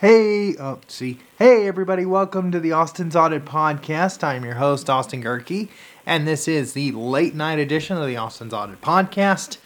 Hey, 0.00 0.56
oh, 0.56 0.78
see. 0.88 1.18
Hey, 1.38 1.66
everybody, 1.68 2.06
welcome 2.06 2.50
to 2.52 2.58
the 2.58 2.72
Austin's 2.72 3.14
Audit 3.14 3.44
Podcast. 3.44 4.24
I'm 4.24 4.46
your 4.46 4.54
host, 4.54 4.88
Austin 4.88 5.22
Gehrke, 5.22 5.68
and 6.06 6.26
this 6.26 6.48
is 6.48 6.72
the 6.72 6.90
late 6.92 7.34
night 7.34 7.58
edition 7.58 7.98
of 7.98 8.06
the 8.06 8.16
Austin's 8.16 8.54
Audit 8.54 8.80
Podcast. 8.80 9.58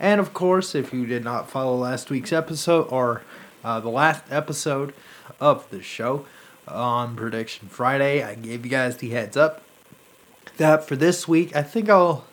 And 0.00 0.22
of 0.22 0.32
course, 0.32 0.74
if 0.74 0.94
you 0.94 1.04
did 1.04 1.22
not 1.22 1.50
follow 1.50 1.76
last 1.76 2.08
week's 2.08 2.32
episode 2.32 2.88
or 2.90 3.24
uh, 3.62 3.78
the 3.78 3.90
last 3.90 4.24
episode 4.30 4.94
of 5.38 5.68
the 5.68 5.82
show 5.82 6.24
on 6.66 7.14
Prediction 7.14 7.68
Friday, 7.68 8.22
I 8.22 8.36
gave 8.36 8.64
you 8.64 8.70
guys 8.70 8.96
the 8.96 9.10
heads 9.10 9.36
up 9.36 9.60
that 10.56 10.88
for 10.88 10.96
this 10.96 11.28
week, 11.28 11.54
I 11.54 11.62
think 11.62 11.90
I'll, 11.90 12.24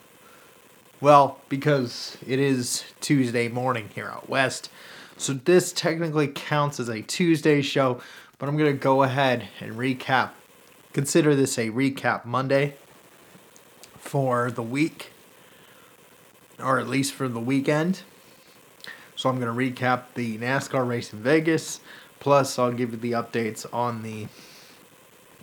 well, 1.02 1.42
because 1.50 2.18
it 2.26 2.40
is 2.40 2.86
Tuesday 3.02 3.50
morning 3.50 3.90
here 3.94 4.08
out 4.08 4.30
west 4.30 4.70
so 5.22 5.34
this 5.34 5.72
technically 5.72 6.28
counts 6.28 6.80
as 6.80 6.90
a 6.90 7.02
Tuesday 7.02 7.62
show, 7.62 8.02
but 8.40 8.50
I'm 8.50 8.58
going 8.58 8.72
to 8.72 8.78
go 8.78 9.04
ahead 9.04 9.48
and 9.60 9.76
recap. 9.76 10.32
Consider 10.94 11.36
this 11.36 11.58
a 11.58 11.70
recap 11.70 12.26
Monday 12.26 12.76
for 13.98 14.50
the 14.50 14.64
week, 14.64 15.12
or 16.60 16.80
at 16.80 16.88
least 16.88 17.14
for 17.14 17.28
the 17.28 17.40
weekend. 17.40 18.02
So 19.16 19.30
I'm 19.30 19.40
going 19.40 19.56
to 19.56 19.82
recap 19.82 20.06
the 20.16 20.40
NASCAR 20.40 20.88
race 20.88 21.14
in 21.14 21.20
Vegas, 21.20 21.80
plus 22.20 22.58
I'll 22.58 22.72
give 22.72 22.92
you 22.92 22.98
the 22.98 23.12
updates 23.12 23.72
on 23.72 24.02
the 24.02 24.28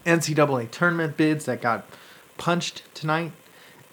NCAA 0.05 0.71
tournament 0.71 1.16
bids 1.16 1.45
that 1.45 1.63
got 1.63 1.87
punched 2.37 2.83
tonight. 2.95 3.33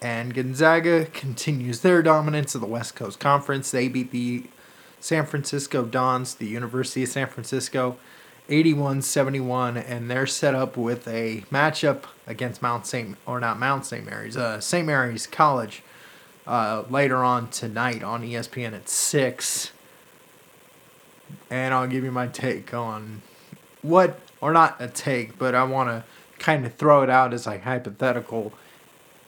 And 0.02 0.34
Gonzaga 0.34 1.06
continues 1.06 1.80
their 1.80 2.02
dominance 2.02 2.54
of 2.54 2.60
the 2.60 2.66
West 2.66 2.96
Coast 2.96 3.20
Conference. 3.20 3.70
They 3.70 3.88
beat 3.88 4.10
the 4.10 4.46
San 5.00 5.26
Francisco 5.26 5.84
Dons, 5.84 6.34
the 6.34 6.46
University 6.46 7.02
of 7.02 7.08
San 7.08 7.26
Francisco, 7.26 7.96
81 8.48 9.02
71, 9.02 9.76
and 9.76 10.10
they're 10.10 10.26
set 10.26 10.54
up 10.54 10.76
with 10.76 11.06
a 11.08 11.44
matchup 11.50 12.04
against 12.26 12.62
Mount 12.62 12.86
St. 12.86 13.16
or 13.26 13.40
not 13.40 13.58
Mount 13.58 13.84
St. 13.84 14.04
Mary's, 14.04 14.36
uh, 14.36 14.60
St. 14.60 14.86
Mary's 14.86 15.26
College 15.26 15.82
uh, 16.46 16.84
later 16.88 17.24
on 17.24 17.48
tonight 17.50 18.02
on 18.02 18.22
ESPN 18.22 18.72
at 18.72 18.88
6. 18.88 19.72
And 21.50 21.74
I'll 21.74 21.88
give 21.88 22.04
you 22.04 22.12
my 22.12 22.28
take 22.28 22.72
on 22.72 23.22
what, 23.82 24.20
or 24.40 24.52
not 24.52 24.76
a 24.80 24.88
take, 24.88 25.38
but 25.38 25.54
I 25.54 25.64
want 25.64 25.88
to 25.88 26.04
kind 26.38 26.64
of 26.64 26.74
throw 26.74 27.02
it 27.02 27.10
out 27.10 27.34
as 27.34 27.46
like 27.46 27.62
hypothetical. 27.62 28.52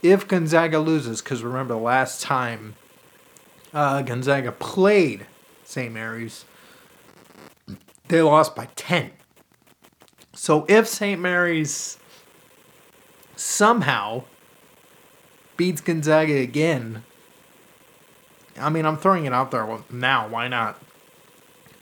If 0.00 0.28
Gonzaga 0.28 0.78
loses, 0.78 1.20
because 1.20 1.42
remember 1.42 1.74
the 1.74 1.80
last 1.80 2.22
time 2.22 2.76
uh, 3.72 4.02
Gonzaga 4.02 4.52
played 4.52 5.26
St. 5.68 5.92
Mary's. 5.92 6.46
They 8.08 8.22
lost 8.22 8.56
by 8.56 8.68
10. 8.74 9.10
So 10.32 10.64
if 10.66 10.88
St. 10.88 11.20
Mary's 11.20 11.98
somehow 13.36 14.24
beats 15.58 15.82
Gonzaga 15.82 16.38
again, 16.38 17.04
I 18.58 18.70
mean, 18.70 18.86
I'm 18.86 18.96
throwing 18.96 19.26
it 19.26 19.34
out 19.34 19.50
there 19.50 19.68
now. 19.90 20.26
Why 20.26 20.48
not? 20.48 20.80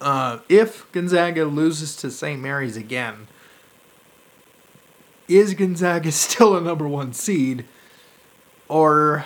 Uh, 0.00 0.40
if 0.48 0.90
Gonzaga 0.90 1.44
loses 1.44 1.94
to 1.96 2.10
St. 2.10 2.40
Mary's 2.40 2.76
again, 2.76 3.28
is 5.28 5.54
Gonzaga 5.54 6.10
still 6.10 6.56
a 6.56 6.60
number 6.60 6.88
one 6.88 7.12
seed? 7.12 7.64
Or, 8.66 9.24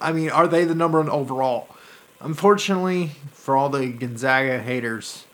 I 0.00 0.12
mean, 0.12 0.30
are 0.30 0.46
they 0.46 0.64
the 0.64 0.76
number 0.76 0.98
one 0.98 1.10
overall? 1.10 1.73
Unfortunately, 2.20 3.12
for 3.32 3.56
all 3.56 3.68
the 3.68 3.88
Gonzaga 3.88 4.60
haters, 4.60 5.24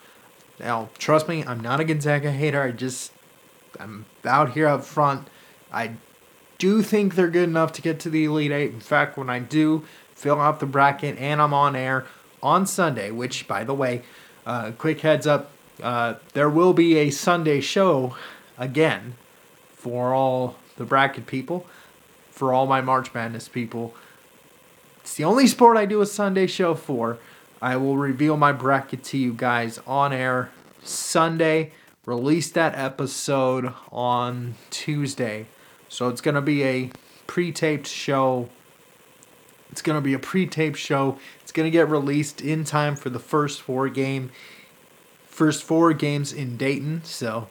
now 0.59 0.89
trust 0.99 1.29
me, 1.29 1.45
I'm 1.45 1.61
not 1.61 1.81
a 1.81 1.85
Gonzaga 1.85 2.33
hater. 2.33 2.63
I 2.63 2.73
just 2.73 3.13
I'm 3.79 4.07
out 4.25 4.53
here 4.53 4.67
up 4.67 4.85
front. 4.85 5.29
I 5.73 5.93
do 6.59 6.83
think 6.83 7.15
they're 7.15 7.29
good 7.31 7.49
enough 7.49 7.73
to 7.73 7.83
get 7.83 8.01
to 8.01 8.11
the 8.11 8.25
Elite 8.25 8.53
Eight. 8.53 8.73
In 8.73 8.81
fact, 8.81 9.17
when 9.17 9.31
I 9.31 9.39
do 9.39 9.85
fill 10.15 10.41
out 10.41 10.61
the 10.61 10.67
bracket 10.67 11.17
and 11.19 11.41
I'm 11.41 11.55
on 11.55 11.75
air 11.75 12.07
on 12.43 12.67
Sunday, 12.67 13.11
which 13.11 13.49
by 13.49 13.65
the 13.65 13.75
way, 13.75 14.03
uh, 14.45 14.73
quick 14.77 15.01
heads 15.01 15.27
up, 15.27 15.51
uh, 15.83 16.15
there 16.35 16.51
will 16.51 16.73
be 16.73 16.97
a 16.97 17.11
Sunday 17.11 17.61
show 17.61 18.17
again 18.59 19.15
for 19.73 20.13
all 20.13 20.57
the 20.77 20.85
bracket 20.85 21.27
people, 21.27 21.67
for 22.31 22.53
all 22.53 22.67
my 22.67 22.81
March 22.81 23.15
Madness 23.15 23.49
people. 23.49 23.95
It's 25.11 25.17
the 25.17 25.25
only 25.25 25.49
sport 25.49 25.77
I 25.77 25.87
do 25.87 26.01
a 26.01 26.07
Sunday 26.07 26.47
show 26.47 26.77
for. 26.77 27.19
I 27.61 27.75
will 27.75 27.97
reveal 27.97 28.37
my 28.37 28.53
bracket 28.53 29.03
to 29.07 29.19
you 29.19 29.33
guys 29.33 29.81
on 29.85 30.13
air 30.13 30.53
Sunday. 30.85 31.73
Release 32.07 32.49
that 32.53 32.77
episode 32.77 33.75
on 33.91 34.55
Tuesday. 34.71 35.49
So 35.89 36.07
it's 36.11 36.21
going 36.21 36.37
to 36.37 36.41
be 36.41 36.63
a 36.63 36.93
pre 37.27 37.51
taped 37.51 37.89
show. 37.89 38.51
It's 39.73 39.83
going 39.83 39.97
to 39.97 40.01
be 40.01 40.15
a 40.15 40.19
pre 40.21 40.47
taped 40.47 40.79
show. 40.79 41.19
It's 41.43 41.51
going 41.51 41.67
to 41.67 41.73
get 41.73 41.89
released 41.89 42.41
in 42.41 42.63
time 42.63 42.95
for 42.95 43.11
the 43.11 43.19
first 43.19 43.63
four 43.63 43.89
game 43.89 44.31
first 45.27 45.65
four 45.65 45.93
games 45.93 46.33
in 46.33 46.57
Dayton. 46.57 47.03
So 47.03 47.49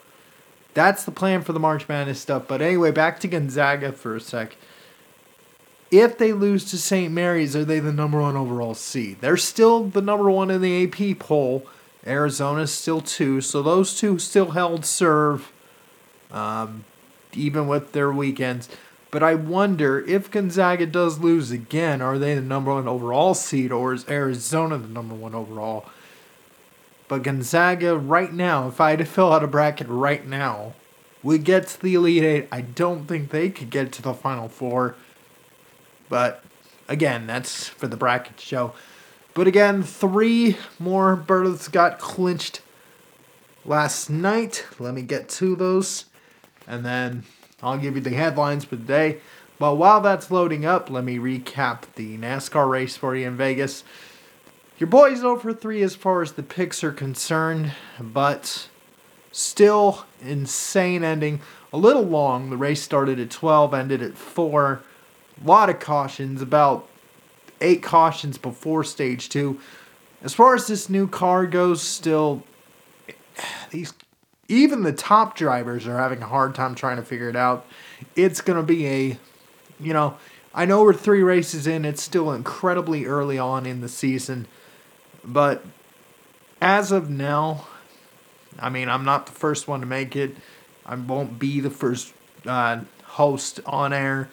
that's 0.73 1.03
the 1.03 1.11
plan 1.11 1.41
for 1.41 1.51
the 1.51 1.59
March 1.59 1.89
Madness 1.89 2.21
stuff. 2.21 2.47
But 2.47 2.61
anyway, 2.61 2.91
back 2.91 3.19
to 3.19 3.27
Gonzaga 3.27 3.91
for 3.91 4.15
a 4.15 4.21
sec 4.21 4.55
if 5.91 6.17
they 6.17 6.33
lose 6.33 6.65
to 6.65 6.77
St. 6.77 7.11
Mary's, 7.11 7.55
are 7.55 7.65
they 7.65 7.79
the 7.79 7.93
number 7.93 8.21
one 8.21 8.35
overall 8.35 8.73
seed? 8.73 9.17
They're 9.21 9.37
still 9.37 9.85
the 9.85 10.01
number 10.01 10.29
one 10.29 10.51
in 10.51 10.61
the 10.61 10.83
AP 10.85 11.19
poll. 11.19 11.65
Arizona's 12.05 12.71
still 12.71 13.01
two, 13.01 13.41
so 13.41 13.61
those 13.61 13.97
two 13.97 14.19
still 14.19 14.51
held 14.51 14.85
serve, 14.85 15.51
um, 16.31 16.85
even 17.33 17.67
with 17.67 17.91
their 17.91 18.11
weekends. 18.11 18.69
But 19.11 19.23
I 19.23 19.35
wonder 19.35 19.99
if 20.05 20.29
Gonzaga 20.29 20.85
does 20.85 21.19
lose 21.19 21.51
again, 21.51 22.01
are 22.01 22.19
they 22.19 22.35
the 22.35 22.41
number 22.41 22.73
one 22.73 22.87
overall 22.87 23.33
seed, 23.33 23.71
or 23.71 23.93
is 23.93 24.07
Arizona 24.07 24.77
the 24.77 24.87
number 24.87 25.15
one 25.15 25.33
overall? 25.33 25.85
But 27.07 27.23
Gonzaga, 27.23 27.97
right 27.97 28.31
now, 28.31 28.67
if 28.67 28.79
I 28.79 28.91
had 28.91 28.99
to 28.99 29.05
fill 29.05 29.33
out 29.33 29.43
a 29.43 29.47
bracket 29.47 29.87
right 29.87 30.25
now, 30.25 30.73
would 31.23 31.43
get 31.43 31.67
to 31.67 31.81
the 31.81 31.95
Elite 31.95 32.23
Eight. 32.23 32.47
I 32.51 32.61
don't 32.61 33.07
think 33.07 33.31
they 33.31 33.49
could 33.49 33.71
get 33.71 33.91
to 33.93 34.01
the 34.01 34.13
Final 34.13 34.47
Four. 34.47 34.95
But 36.09 36.43
again, 36.87 37.27
that's 37.27 37.67
for 37.67 37.87
the 37.87 37.97
bracket 37.97 38.39
show. 38.39 38.73
But 39.33 39.47
again, 39.47 39.83
three 39.83 40.57
more 40.79 41.15
berths 41.15 41.67
got 41.67 41.99
clinched 41.99 42.61
last 43.63 44.09
night. 44.09 44.65
Let 44.79 44.93
me 44.93 45.03
get 45.03 45.29
to 45.29 45.55
those. 45.55 46.05
And 46.67 46.85
then 46.85 47.23
I'll 47.61 47.77
give 47.77 47.95
you 47.95 48.01
the 48.01 48.09
headlines 48.09 48.65
for 48.65 48.75
the 48.75 48.83
day. 48.83 49.19
But 49.59 49.75
while 49.75 50.01
that's 50.01 50.31
loading 50.31 50.65
up, 50.65 50.89
let 50.89 51.03
me 51.03 51.17
recap 51.17 51.83
the 51.95 52.17
NASCAR 52.17 52.69
race 52.69 52.95
for 52.95 53.15
you 53.15 53.27
in 53.27 53.37
Vegas. 53.37 53.83
Your 54.77 54.87
boy's 54.87 55.23
over 55.23 55.53
three 55.53 55.83
as 55.83 55.95
far 55.95 56.21
as 56.21 56.31
the 56.31 56.43
picks 56.43 56.83
are 56.83 56.93
concerned, 56.93 57.73
but 57.99 58.69
still 59.31 60.05
insane 60.21 61.03
ending. 61.03 61.41
A 61.73 61.77
little 61.77 62.03
long. 62.03 62.49
The 62.49 62.57
race 62.57 62.81
started 62.81 63.19
at 63.19 63.29
12, 63.29 63.73
ended 63.73 64.01
at 64.01 64.17
4 64.17 64.81
lot 65.43 65.69
of 65.69 65.79
cautions, 65.79 66.41
about 66.41 66.87
eight 67.61 67.83
cautions 67.83 68.37
before 68.37 68.83
stage 68.83 69.29
two. 69.29 69.59
As 70.21 70.33
far 70.33 70.55
as 70.55 70.67
this 70.67 70.89
new 70.89 71.07
car 71.07 71.45
goes, 71.45 71.81
still 71.81 72.43
these 73.71 73.93
even 74.47 74.83
the 74.83 74.91
top 74.91 75.35
drivers 75.35 75.87
are 75.87 75.97
having 75.97 76.21
a 76.21 76.27
hard 76.27 76.55
time 76.55 76.75
trying 76.75 76.97
to 76.97 77.03
figure 77.03 77.29
it 77.29 77.35
out. 77.35 77.65
It's 78.15 78.41
gonna 78.41 78.63
be 78.63 78.87
a 78.87 79.19
you 79.79 79.93
know, 79.93 80.17
I 80.53 80.65
know 80.65 80.83
we're 80.83 80.93
three 80.93 81.23
races 81.23 81.67
in, 81.67 81.85
it's 81.85 82.01
still 82.01 82.31
incredibly 82.31 83.05
early 83.05 83.37
on 83.37 83.65
in 83.65 83.81
the 83.81 83.87
season, 83.87 84.47
but 85.23 85.63
as 86.61 86.91
of 86.91 87.09
now, 87.09 87.67
I 88.59 88.69
mean, 88.69 88.89
I'm 88.89 89.05
not 89.05 89.25
the 89.25 89.31
first 89.31 89.69
one 89.69 89.79
to 89.79 89.85
make 89.85 90.17
it. 90.17 90.35
I 90.85 90.95
won't 90.95 91.39
be 91.39 91.61
the 91.61 91.69
first 91.69 92.13
uh, 92.45 92.81
host 93.03 93.61
on 93.65 93.93
air 93.93 94.29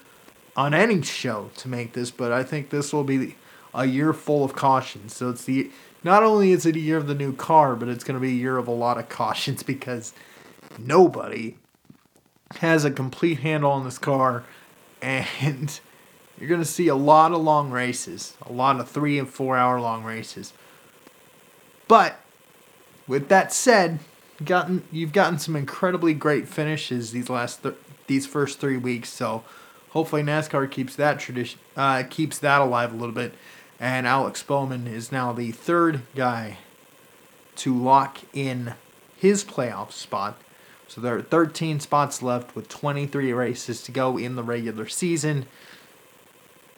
on 0.56 0.74
any 0.74 1.02
show 1.02 1.50
to 1.56 1.68
make 1.68 1.92
this, 1.92 2.10
but 2.10 2.32
I 2.32 2.42
think 2.42 2.70
this 2.70 2.92
will 2.92 3.04
be 3.04 3.36
a 3.74 3.84
year 3.84 4.12
full 4.12 4.42
of 4.42 4.54
cautions. 4.54 5.14
So 5.14 5.28
it's 5.28 5.44
the 5.44 5.70
not 6.02 6.22
only 6.22 6.52
is 6.52 6.64
it 6.64 6.76
a 6.76 6.80
year 6.80 6.96
of 6.96 7.06
the 7.06 7.14
new 7.14 7.34
car, 7.34 7.76
but 7.76 7.88
it's 7.88 8.04
going 8.04 8.14
to 8.14 8.20
be 8.20 8.32
a 8.32 8.36
year 8.36 8.56
of 8.56 8.66
a 8.66 8.72
lot 8.72 8.96
of 8.98 9.08
cautions 9.08 9.62
because 9.64 10.12
nobody 10.78 11.56
has 12.58 12.84
a 12.84 12.90
complete 12.90 13.40
handle 13.40 13.72
on 13.72 13.84
this 13.84 13.98
car, 13.98 14.44
and 15.02 15.80
you're 16.38 16.48
going 16.48 16.60
to 16.60 16.66
see 16.66 16.88
a 16.88 16.94
lot 16.94 17.32
of 17.32 17.40
long 17.40 17.70
races, 17.70 18.34
a 18.42 18.52
lot 18.52 18.80
of 18.80 18.88
three 18.88 19.18
and 19.18 19.28
four 19.28 19.56
hour 19.56 19.80
long 19.80 20.04
races. 20.04 20.52
But 21.88 22.20
with 23.06 23.28
that 23.28 23.52
said, 23.52 24.00
gotten 24.44 24.84
you've 24.92 25.12
gotten 25.12 25.38
some 25.38 25.56
incredibly 25.56 26.12
great 26.12 26.46
finishes 26.46 27.12
these 27.12 27.30
last 27.30 27.62
th- 27.62 27.76
these 28.06 28.26
first 28.26 28.60
three 28.60 28.76
weeks. 28.76 29.08
So 29.08 29.44
hopefully 29.96 30.22
NASCAR 30.22 30.70
keeps 30.70 30.94
that 30.96 31.19
tradition, 31.19 31.58
uh, 31.75 32.02
keeps 32.10 32.38
that 32.40 32.60
alive 32.60 32.93
a 32.93 32.96
little 32.96 33.14
bit. 33.14 33.32
And 33.81 34.06
Alex 34.06 34.43
Bowman 34.43 34.87
is 34.87 35.10
now 35.10 35.32
the 35.32 35.52
third 35.52 36.02
guy 36.14 36.58
to 37.56 37.75
lock 37.75 38.19
in 38.34 38.75
his 39.16 39.43
playoff 39.43 39.93
spot. 39.93 40.37
So 40.87 41.00
there 41.00 41.16
are 41.16 41.22
13 41.22 41.81
spots 41.81 42.22
left 42.22 42.54
with 42.54 42.69
23 42.69 43.32
races 43.32 43.82
to 43.84 43.90
go 43.90 44.19
in 44.19 44.37
the 44.37 44.43
regular 44.43 44.87
season. 44.87 45.46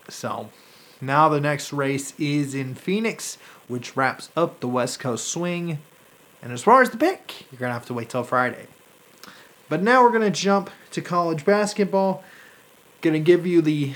So 0.08 0.50
now 1.00 1.28
the 1.28 1.40
next 1.40 1.72
race 1.72 2.14
is 2.20 2.54
in 2.54 2.76
Phoenix, 2.76 3.36
which 3.66 3.96
wraps 3.96 4.30
up 4.36 4.60
the 4.60 4.68
West 4.68 5.00
Coast 5.00 5.26
swing. 5.26 5.80
And 6.40 6.52
as 6.52 6.62
far 6.62 6.82
as 6.82 6.90
the 6.90 6.96
pick, 6.96 7.46
you're 7.50 7.58
going 7.58 7.70
to 7.70 7.74
have 7.74 7.86
to 7.86 7.94
wait 7.94 8.10
till 8.10 8.22
Friday. 8.22 8.68
But 9.68 9.82
now 9.82 10.04
we're 10.04 10.12
going 10.12 10.22
to 10.22 10.30
jump 10.30 10.70
to 10.92 11.02
college 11.02 11.44
basketball. 11.44 12.22
Going 13.00 13.14
to 13.14 13.20
give 13.20 13.46
you 13.46 13.62
the, 13.62 13.94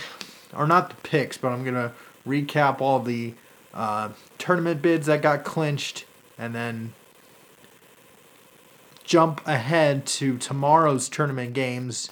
or 0.54 0.66
not 0.66 0.90
the 0.90 0.96
picks, 0.96 1.36
but 1.36 1.52
I'm 1.52 1.64
going 1.64 1.74
to 1.74 1.92
recap 2.26 2.80
all 2.80 3.00
the 3.00 3.34
uh, 3.74 4.10
tournament 4.38 4.82
bids 4.82 5.06
that 5.06 5.22
got 5.22 5.44
clinched 5.44 6.04
and 6.38 6.54
then 6.54 6.92
jump 9.04 9.46
ahead 9.46 10.06
to 10.06 10.38
tomorrow's 10.38 11.08
tournament 11.08 11.52
games 11.52 12.10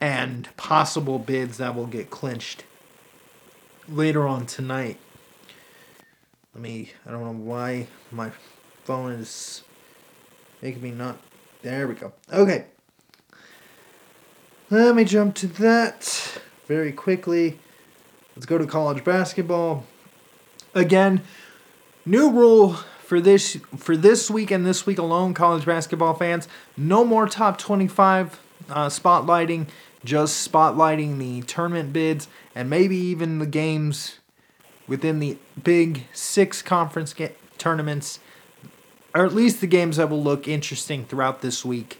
and 0.00 0.48
possible 0.56 1.18
bids 1.18 1.58
that 1.58 1.74
will 1.74 1.86
get 1.86 2.10
clinched 2.10 2.64
later 3.88 4.26
on 4.26 4.46
tonight. 4.46 4.98
Let 6.54 6.62
me, 6.62 6.92
I 7.06 7.10
don't 7.10 7.24
know 7.24 7.32
why 7.32 7.88
my 8.12 8.30
phone 8.84 9.12
is 9.12 9.62
making 10.62 10.82
me 10.82 10.90
not. 10.90 11.18
There 11.62 11.88
we 11.88 11.94
go. 11.94 12.12
Okay. 12.32 12.66
Let 14.70 14.94
me 14.94 15.04
jump 15.04 15.34
to 15.36 15.46
that 15.46 16.40
very 16.66 16.90
quickly. 16.90 17.58
Let's 18.34 18.46
go 18.46 18.56
to 18.56 18.66
college 18.66 19.04
basketball. 19.04 19.84
Again, 20.74 21.20
new 22.06 22.30
rule 22.30 22.72
for 23.04 23.20
this 23.20 23.58
for 23.76 23.94
this 23.94 24.30
week 24.30 24.50
and 24.50 24.64
this 24.64 24.86
week 24.86 24.96
alone, 24.98 25.34
college 25.34 25.66
basketball 25.66 26.14
fans. 26.14 26.48
No 26.78 27.04
more 27.04 27.28
top 27.28 27.58
25 27.58 28.40
uh, 28.70 28.86
spotlighting, 28.86 29.68
just 30.02 30.50
spotlighting 30.50 31.18
the 31.18 31.42
tournament 31.42 31.92
bids 31.92 32.26
and 32.54 32.70
maybe 32.70 32.96
even 32.96 33.40
the 33.40 33.46
games 33.46 34.18
within 34.88 35.18
the 35.18 35.36
big 35.62 36.06
six 36.14 36.62
conference 36.62 37.14
tournaments, 37.58 38.18
or 39.14 39.26
at 39.26 39.34
least 39.34 39.60
the 39.60 39.66
games 39.66 39.98
that 39.98 40.08
will 40.08 40.22
look 40.22 40.48
interesting 40.48 41.04
throughout 41.04 41.42
this 41.42 41.66
week. 41.66 41.98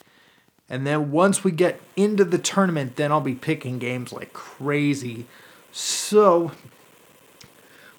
And 0.69 0.87
then 0.87 1.11
once 1.11 1.44
we 1.44 1.52
get 1.52 1.81
into 1.94 2.25
the 2.25 2.38
tournament, 2.38 2.96
then 2.96 3.12
I'll 3.12 3.20
be 3.20 3.34
picking 3.34 3.78
games 3.78 4.12
like 4.12 4.32
crazy. 4.32 5.26
So 5.72 6.52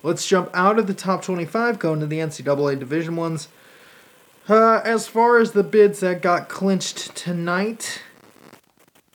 let's 0.02 0.28
jump 0.28 0.50
out 0.54 0.80
of 0.80 0.88
the 0.88 0.94
top 0.94 1.22
25, 1.22 1.80
go 1.80 1.94
into 1.94 2.08
the 2.08 2.20
NCAA 2.20 2.80
Division 2.80 3.16
ones. 3.16 3.48
Uh, 4.48 4.82
as 4.84 5.08
far 5.08 5.40
as 5.40 5.52
the 5.52 5.64
bids 5.64 6.02
that 6.02 6.22
got 6.22 6.50
clinched 6.50 7.16
tonight, 7.16 8.02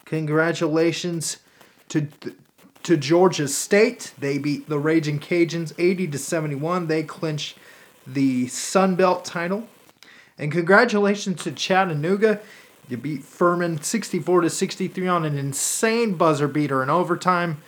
congratulations 0.05 1.38
to 1.88 2.08
to 2.82 2.97
Georgia 2.97 3.47
State. 3.47 4.14
They 4.19 4.38
beat 4.38 4.69
the 4.69 4.79
Raging 4.79 5.20
Cajuns 5.20 5.73
80 5.79 6.08
to 6.08 6.19
71. 6.19 6.87
They 6.87 7.02
clinch 7.02 7.55
the 8.06 8.49
Sun 8.49 8.97
Belt 8.97 9.25
title. 9.25 9.69
And 10.38 10.50
congratulations 10.50 11.43
to 11.44 11.52
Chattanooga. 11.52 12.41
You 12.90 12.96
beat 12.96 13.22
Furman 13.22 13.81
64 13.81 14.40
to 14.40 14.50
63 14.50 15.06
on 15.06 15.25
an 15.25 15.38
insane 15.38 16.14
buzzer 16.14 16.48
beater 16.48 16.82
in 16.82 16.90
overtime. 16.90 17.62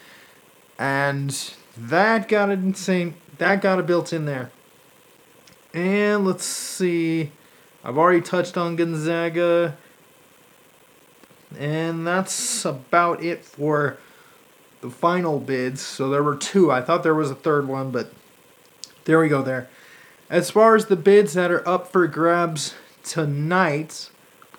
And 0.80 1.54
that 1.78 2.26
got 2.26 2.50
an 2.50 2.64
insane 2.64 3.14
that 3.38 3.62
got 3.62 3.78
a 3.78 3.84
built 3.84 4.12
in 4.12 4.24
there. 4.24 4.50
And 5.72 6.26
let's 6.26 6.44
see. 6.44 7.30
I've 7.84 7.96
already 7.96 8.20
touched 8.20 8.56
on 8.56 8.74
Gonzaga. 8.74 9.76
And 11.56 12.04
that's 12.04 12.64
about 12.64 13.22
it 13.22 13.44
for 13.44 13.98
the 14.80 14.90
final 14.90 15.38
bids. 15.38 15.80
So 15.82 16.10
there 16.10 16.22
were 16.22 16.36
two. 16.36 16.72
I 16.72 16.82
thought 16.82 17.04
there 17.04 17.14
was 17.14 17.30
a 17.30 17.36
third 17.36 17.68
one, 17.68 17.92
but 17.92 18.12
there 19.04 19.20
we 19.20 19.28
go 19.28 19.42
there. 19.42 19.68
As 20.28 20.50
far 20.50 20.74
as 20.74 20.86
the 20.86 20.96
bids 20.96 21.34
that 21.34 21.52
are 21.52 21.66
up 21.68 21.92
for 21.92 22.08
grabs 22.08 22.74
tonight, 23.04 24.10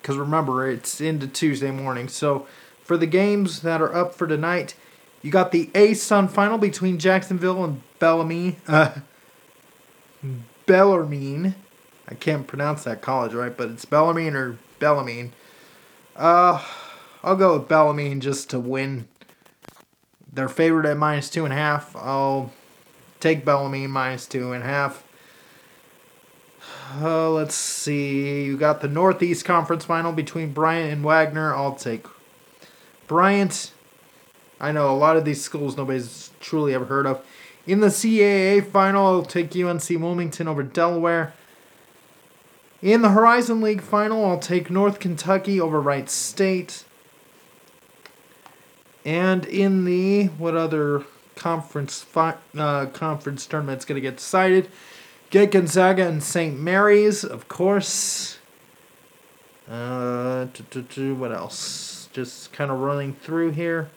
because 0.04 0.18
remember, 0.18 0.68
it's 0.68 1.00
into 1.00 1.26
Tuesday 1.26 1.70
morning. 1.70 2.08
So 2.08 2.46
for 2.82 2.98
the 2.98 3.06
games 3.06 3.62
that 3.62 3.80
are 3.80 3.94
up 3.94 4.14
for 4.14 4.26
tonight, 4.26 4.74
you 5.22 5.30
got 5.30 5.50
the 5.50 5.70
A 5.74 5.94
Sun 5.94 6.28
final 6.28 6.58
between 6.58 6.98
Jacksonville 6.98 7.64
and 7.64 7.80
Bellarmine. 7.98 8.56
Uh, 8.68 8.96
Bellarmine. 10.66 11.54
I 12.06 12.14
can't 12.16 12.46
pronounce 12.46 12.84
that 12.84 13.00
college 13.00 13.32
right, 13.32 13.56
but 13.56 13.70
it's 13.70 13.86
Bellarmine 13.86 14.36
or 14.36 14.58
Bellarmine. 14.78 15.32
Uh, 16.14 16.62
I'll 17.22 17.36
go 17.36 17.58
with 17.58 17.66
Bellarmine 17.66 18.20
just 18.20 18.50
to 18.50 18.60
win. 18.60 19.08
They're 20.30 20.50
favored 20.50 20.84
at 20.84 20.98
minus 20.98 21.30
two 21.30 21.44
and 21.44 21.52
a 21.54 21.56
half. 21.56 21.96
I'll 21.96 22.52
take 23.20 23.42
Bellarmine 23.42 23.90
minus 23.90 24.26
two 24.26 24.52
and 24.52 24.62
a 24.62 24.66
half. 24.66 25.02
Uh, 27.00 27.30
let's 27.30 27.54
see. 27.54 28.44
You 28.44 28.56
got 28.56 28.80
the 28.80 28.88
Northeast 28.88 29.44
Conference 29.44 29.84
final 29.84 30.12
between 30.12 30.52
Bryant 30.52 30.92
and 30.92 31.02
Wagner. 31.02 31.54
I'll 31.54 31.74
take 31.74 32.06
Bryant. 33.08 33.72
I 34.60 34.70
know 34.70 34.90
a 34.90 34.96
lot 34.96 35.16
of 35.16 35.24
these 35.24 35.42
schools 35.42 35.76
nobody's 35.76 36.30
truly 36.40 36.72
ever 36.72 36.84
heard 36.84 37.06
of. 37.06 37.24
In 37.66 37.80
the 37.80 37.88
CAA 37.88 38.64
final, 38.64 39.06
I'll 39.06 39.22
take 39.22 39.56
UNC 39.56 39.88
Wilmington 39.88 40.46
over 40.46 40.62
Delaware. 40.62 41.32
In 42.80 43.02
the 43.02 43.10
Horizon 43.10 43.60
League 43.60 43.80
final, 43.80 44.24
I'll 44.24 44.38
take 44.38 44.70
North 44.70 45.00
Kentucky 45.00 45.60
over 45.60 45.80
Wright 45.80 46.08
State. 46.08 46.84
And 49.04 49.44
in 49.46 49.84
the 49.84 50.26
what 50.26 50.54
other 50.54 51.04
conference 51.34 52.02
fi- 52.02 52.36
uh, 52.56 52.86
conference 52.86 53.46
tournament's 53.46 53.84
gonna 53.84 54.00
get 54.00 54.16
decided? 54.16 54.68
Get 55.34 55.50
Gonzaga 55.50 56.06
and 56.06 56.22
St. 56.22 56.56
Mary's, 56.60 57.24
of 57.24 57.48
course. 57.48 58.38
Uh, 59.68 60.46
what 60.46 61.32
else? 61.32 62.08
Just 62.12 62.52
kind 62.52 62.70
of 62.70 62.78
running 62.78 63.14
through 63.14 63.50
here. 63.50 63.90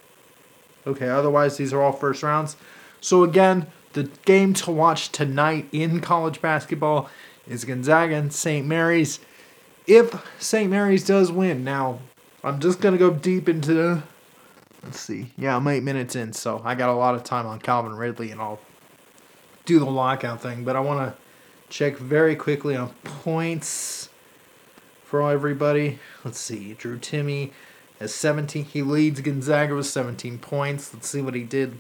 Okay, 0.88 1.07
otherwise 1.07 1.57
these 1.57 1.74
are 1.74 1.80
all 1.84 1.92
first 1.92 2.24
rounds. 2.24 2.56
So 3.01 3.24
again, 3.24 3.68
the 3.94 4.06
game 4.25 4.56
to 4.56 4.72
watch 4.72 5.12
tonight 5.12 5.68
in 5.72 6.01
college 6.01 6.42
basketball 6.42 7.07
is 7.48 7.66
Gonzaga 7.66 8.16
and 8.16 8.34
St. 8.34 8.66
Mary's. 8.66 9.19
If 9.86 10.19
St. 10.39 10.72
Mary's 10.72 11.06
does 11.06 11.31
win, 11.31 11.63
now 11.63 12.00
I'm 12.44 12.60
just 12.60 12.82
gonna 12.82 12.98
go 12.98 13.12
deep 13.12 13.48
into. 13.48 14.01
Let's 14.84 15.00
see. 15.00 15.34
Yeah, 15.38 15.56
I'm 15.56 15.67
eight 15.67 15.84
minutes 15.84 16.15
in, 16.15 16.34
so 16.34 16.63
I 16.65 16.74
got 16.74 16.89
a 16.89 16.94
lot 16.94 17.13
of 17.13 17.24
time 17.24 17.46
on 17.46 17.60
Calvin 17.60 17.94
Ridley, 17.94 18.32
and 18.32 18.41
I'll 18.41 18.60
do 19.65 19.77
the 19.77 19.86
lockout 19.86 20.41
thing. 20.41 20.63
But 20.63 20.75
I 20.75 20.79
want 20.79 21.15
to 21.15 21.26
check 21.69 21.97
very 21.97 22.36
quickly 22.36 22.75
on 22.75 22.89
points 23.03 24.09
for 25.03 25.31
everybody. 25.31 26.00
Let's 26.24 26.39
see. 26.39 26.74
Drew 26.74 26.97
Timme 27.00 27.51
has 28.00 28.13
17. 28.13 28.65
He 28.65 28.81
leads 28.81 29.21
Gonzaga 29.21 29.75
with 29.75 29.86
17 29.86 30.39
points. 30.39 30.93
Let's 30.93 31.07
see 31.09 31.21
what 31.21 31.33
he 31.33 31.43
did 31.43 31.79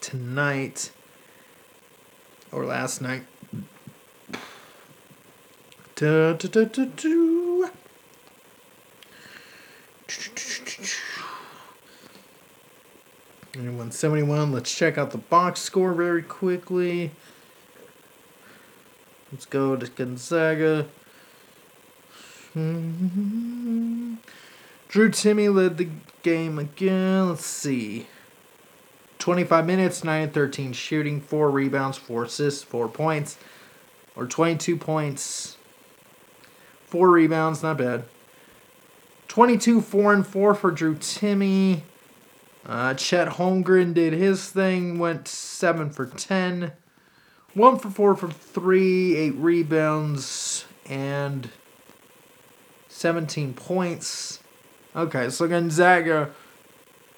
tonight 0.00 0.90
or 2.52 2.64
last 2.64 3.00
night. 3.00 3.24
Da, 5.94 6.32
da, 6.34 6.64
da. 6.64 7.68
And 13.54 13.66
171. 13.66 14.52
Let's 14.52 14.72
check 14.72 14.96
out 14.98 15.10
the 15.10 15.18
box 15.18 15.60
score 15.60 15.92
very 15.92 16.22
quickly. 16.22 17.10
Let's 19.30 19.46
go 19.46 19.76
to 19.76 19.90
Gonzaga. 19.90 20.86
Drew 22.54 24.16
Timme 25.10 25.54
led 25.54 25.76
the 25.76 25.88
game 26.22 26.58
again. 26.58 27.28
Let's 27.28 27.44
see. 27.44 28.06
25 29.18 29.66
minutes, 29.66 30.04
9 30.04 30.22
and 30.22 30.32
13 30.32 30.72
shooting, 30.72 31.20
4 31.20 31.50
rebounds, 31.50 31.98
4 31.98 32.24
assists, 32.24 32.62
4 32.62 32.88
points, 32.88 33.36
or 34.16 34.26
22 34.26 34.76
points, 34.76 35.56
4 36.86 37.10
rebounds, 37.10 37.62
not 37.62 37.76
bad. 37.76 38.04
22, 39.26 39.82
4 39.82 40.14
and 40.14 40.26
4 40.26 40.54
for 40.54 40.70
Drew 40.70 40.94
Timme. 40.94 41.82
Uh, 42.64 42.94
Chet 42.94 43.28
Holmgren 43.28 43.92
did 43.92 44.12
his 44.12 44.50
thing, 44.50 44.98
went 44.98 45.28
7 45.28 45.90
for 45.90 46.06
10. 46.06 46.72
1 47.54 47.78
for 47.78 47.90
4 47.90 48.14
for 48.16 48.30
3, 48.30 49.16
8 49.16 49.30
rebounds, 49.36 50.64
and 50.86 51.50
17 52.88 53.54
points. 53.54 54.40
Okay, 54.94 55.30
so 55.30 55.46
Gonzaga 55.48 56.30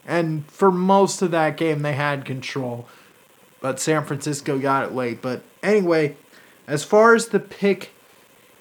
and 0.07 0.47
for 0.51 0.71
most 0.71 1.23
of 1.23 1.31
that 1.31 1.57
game, 1.57 1.83
they 1.83 1.93
had 1.93 2.25
control. 2.25 2.89
But 3.61 3.79
San 3.79 4.05
Francisco 4.05 4.59
got 4.59 4.87
it 4.87 4.95
late. 4.95 5.21
But 5.21 5.43
anyway, 5.63 6.17
as 6.67 6.85
far 6.85 7.15
as 7.15 7.29
the 7.29 7.41
pick 7.41 7.91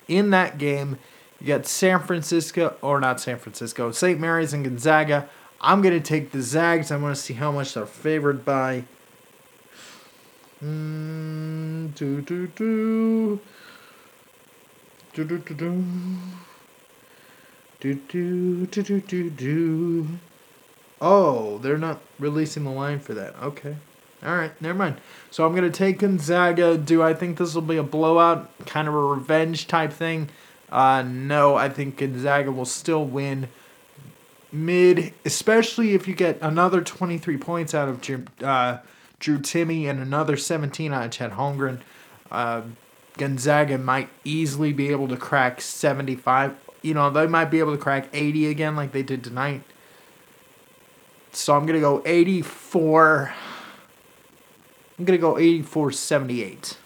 in 0.10 0.32
that 0.32 0.58
game. 0.58 0.98
You 1.40 1.48
got 1.48 1.66
San 1.66 2.02
Francisco, 2.02 2.76
or 2.82 3.00
not 3.00 3.22
San 3.22 3.38
Francisco, 3.38 3.92
St. 3.92 4.20
Mary's 4.20 4.52
and 4.52 4.66
Gonzaga. 4.66 5.30
I'm 5.62 5.82
going 5.82 5.94
to 5.94 6.06
take 6.06 6.32
the 6.32 6.42
Zags. 6.42 6.92
I 6.92 6.98
want 6.98 7.16
to 7.16 7.22
see 7.22 7.36
how 7.36 7.52
much 7.52 7.76
they're 7.76 7.86
favored 7.86 8.44
by. 8.44 8.84
Mm, 10.64 11.96
do, 11.96 12.22
do, 12.22 12.48
do. 12.48 13.40
Do, 15.14 15.24
do, 15.24 15.38
do, 15.38 15.54
do. 15.56 15.84
Do, 17.80 17.94
do, 17.96 18.66
do, 18.66 18.84
do, 18.84 19.00
do, 19.02 19.30
do. 19.30 20.08
Oh, 21.02 21.58
they're 21.60 21.78
not 21.78 22.02
releasing 22.20 22.66
the 22.66 22.72
line 22.72 23.00
for 23.00 23.14
that. 23.14 23.36
Okay. 23.42 23.76
All 24.22 24.36
right, 24.36 24.52
never 24.62 24.78
mind. 24.78 24.98
So 25.32 25.46
I'm 25.46 25.54
to 25.56 25.70
take 25.70 26.00
Gonzaga. 26.00 26.78
Do 26.78 27.02
I 27.02 27.14
think 27.14 27.38
this 27.38 27.56
will 27.56 27.62
be 27.62 27.78
a 27.78 27.84
blowout, 27.84 28.50
kind 28.66 28.90
of 28.90 28.94
a 28.94 28.98
revenge 28.98 29.68
type 29.68 29.94
thing? 29.94 30.30
Uh, 30.70 31.04
no, 31.04 31.56
I 31.56 31.70
think 31.70 31.98
Gonzaga 31.98 32.52
will 32.52 32.66
still 32.66 33.06
win 33.06 33.48
mid, 34.52 35.14
especially 35.24 35.94
if 35.94 36.08
you 36.08 36.16
get 36.16 36.38
another 36.42 36.82
23 36.82 37.38
points 37.38 37.74
out 37.74 37.88
of 37.88 38.02
Jim, 38.02 38.28
uh, 38.44 38.80
Drew 39.20 39.40
Timme, 39.40 39.90
and 39.90 40.00
another 40.00 40.38
17 40.38 40.94
out 40.94 41.06
of 41.06 41.12
Chet 41.12 41.32
Holmgren. 41.32 41.80
Uh, 42.32 42.62
Gonzaga 43.18 43.78
might 43.78 44.10
easily 44.24 44.72
be 44.72 44.90
able 44.90 45.08
to 45.10 45.18
crack 45.18 45.62
75. 45.62 46.56
You 46.82 46.94
know, 46.94 47.10
they 47.10 47.28
might 47.28 47.52
be 47.52 47.60
able 47.60 47.76
to 47.76 47.82
crack 47.82 48.08
80 48.14 48.48
again 48.48 48.76
like 48.76 48.94
they 48.94 49.04
did 49.04 49.24
tonight. 49.24 49.64
So 51.32 51.56
I'm 51.56 51.66
going 51.66 51.76
to 51.76 51.82
go 51.82 52.02
84. 52.06 53.34
I'm 54.98 55.06
going 55.06 55.18
to 55.18 55.22
go 55.22 55.38
84 55.38 55.92
78. 55.92 56.78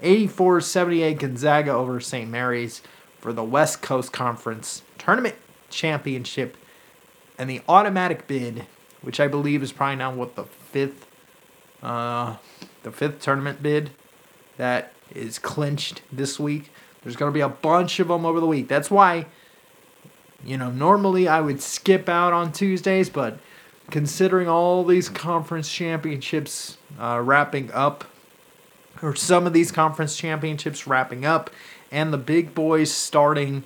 84 0.00 0.60
78 0.60 1.18
Gonzaga 1.18 1.72
over 1.72 2.00
St. 2.00 2.28
Mary's 2.28 2.82
for 3.18 3.32
the 3.32 3.44
West 3.44 3.82
Coast 3.82 4.12
Conference 4.12 4.82
Tournament 4.98 5.36
Championship 5.70 6.56
and 7.38 7.48
the 7.48 7.60
automatic 7.68 8.26
bid, 8.26 8.66
which 9.00 9.20
I 9.20 9.28
believe 9.28 9.62
is 9.62 9.72
probably 9.72 9.96
now 9.96 10.12
what 10.12 10.34
the 10.34 10.44
fifth 10.72 11.06
uh 11.82 12.36
the 12.82 12.90
fifth 12.90 13.20
tournament 13.20 13.62
bid 13.62 13.90
that 14.56 14.92
is 15.14 15.38
clinched 15.38 16.02
this 16.10 16.40
week. 16.40 16.70
There's 17.02 17.16
going 17.16 17.30
to 17.30 17.34
be 17.34 17.40
a 17.40 17.48
bunch 17.48 18.00
of 18.00 18.08
them 18.08 18.24
over 18.24 18.40
the 18.40 18.46
week. 18.46 18.68
That's 18.68 18.90
why 18.90 19.26
you 20.44 20.56
know, 20.56 20.70
normally 20.70 21.28
I 21.28 21.40
would 21.40 21.62
skip 21.62 22.08
out 22.08 22.32
on 22.32 22.52
Tuesdays, 22.52 23.08
but 23.08 23.38
considering 23.90 24.48
all 24.48 24.84
these 24.84 25.08
conference 25.08 25.72
championships 25.72 26.78
uh, 26.98 27.20
wrapping 27.22 27.70
up, 27.72 28.04
or 29.02 29.14
some 29.14 29.46
of 29.46 29.52
these 29.52 29.70
conference 29.72 30.16
championships 30.16 30.86
wrapping 30.86 31.24
up, 31.24 31.50
and 31.90 32.12
the 32.12 32.18
big 32.18 32.54
boys 32.54 32.92
starting 32.92 33.64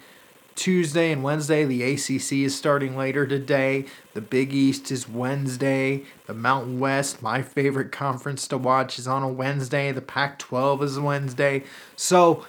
Tuesday 0.57 1.13
and 1.13 1.23
Wednesday. 1.23 1.65
The 1.65 1.83
ACC 1.83 2.33
is 2.33 2.57
starting 2.57 2.97
later 2.97 3.27
today. 3.27 3.85
The 4.15 4.21
Big 4.21 4.53
East 4.53 4.91
is 4.91 5.09
Wednesday. 5.09 6.05
The 6.27 6.35
Mountain 6.35 6.81
West, 6.81 7.23
my 7.23 7.43
favorite 7.43 7.93
conference 7.93 8.49
to 8.49 8.59
watch, 8.59 8.99
is 8.99 9.07
on 9.07 9.23
a 9.23 9.29
Wednesday. 9.29 9.93
The 9.93 10.01
Pac 10.01 10.39
12 10.39 10.83
is 10.83 10.99
Wednesday. 10.99 11.63
So 11.95 12.45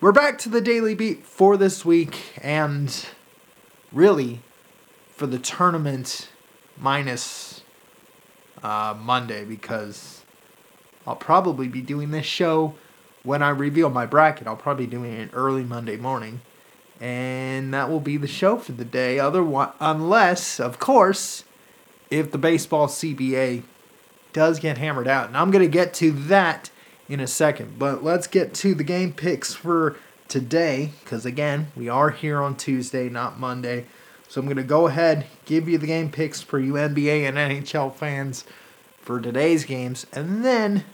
we're 0.00 0.12
back 0.12 0.38
to 0.40 0.48
the 0.48 0.60
Daily 0.60 0.94
Beat 0.94 1.24
for 1.24 1.56
this 1.56 1.84
week, 1.84 2.38
and 2.40 3.06
really 3.90 4.40
for 5.08 5.26
the 5.26 5.38
tournament 5.38 6.28
minus 6.78 7.62
uh, 8.62 8.94
Monday 8.98 9.44
because 9.44 10.24
I'll 11.06 11.16
probably 11.16 11.68
be 11.68 11.80
doing 11.80 12.10
this 12.10 12.26
show 12.26 12.74
when 13.22 13.42
I 13.42 13.50
reveal 13.50 13.90
my 13.90 14.06
bracket. 14.06 14.46
I'll 14.46 14.56
probably 14.56 14.86
be 14.86 14.90
doing 14.90 15.12
it 15.12 15.30
early 15.32 15.64
Monday 15.64 15.96
morning. 15.96 16.40
And 17.00 17.72
that 17.72 17.88
will 17.88 18.00
be 18.00 18.16
the 18.16 18.26
show 18.26 18.56
for 18.56 18.72
the 18.72 18.84
day. 18.84 19.18
Otherwise, 19.18 19.72
unless, 19.80 20.60
of 20.60 20.78
course, 20.78 21.44
if 22.10 22.30
the 22.30 22.38
baseball 22.38 22.88
CBA 22.88 23.62
does 24.32 24.60
get 24.60 24.78
hammered 24.78 25.08
out. 25.08 25.28
And 25.28 25.36
I'm 25.36 25.50
going 25.50 25.64
to 25.64 25.70
get 25.70 25.94
to 25.94 26.10
that 26.12 26.70
in 27.08 27.20
a 27.20 27.26
second. 27.26 27.78
But 27.78 28.04
let's 28.04 28.26
get 28.26 28.52
to 28.54 28.74
the 28.74 28.84
game 28.84 29.12
picks 29.12 29.54
for 29.54 29.96
today 30.28 30.92
because, 31.02 31.24
again, 31.24 31.68
we 31.74 31.88
are 31.88 32.10
here 32.10 32.40
on 32.40 32.56
Tuesday, 32.56 33.08
not 33.08 33.40
Monday. 33.40 33.86
So 34.28 34.40
I'm 34.40 34.46
going 34.46 34.58
to 34.58 34.62
go 34.62 34.86
ahead, 34.86 35.26
give 35.44 35.68
you 35.68 35.78
the 35.78 35.88
game 35.88 36.10
picks 36.10 36.40
for 36.40 36.60
you 36.60 36.74
NBA 36.74 37.26
and 37.28 37.36
NHL 37.36 37.92
fans 37.94 38.44
for 39.00 39.20
today's 39.20 39.64
games, 39.64 40.06
and 40.12 40.44
then 40.44 40.84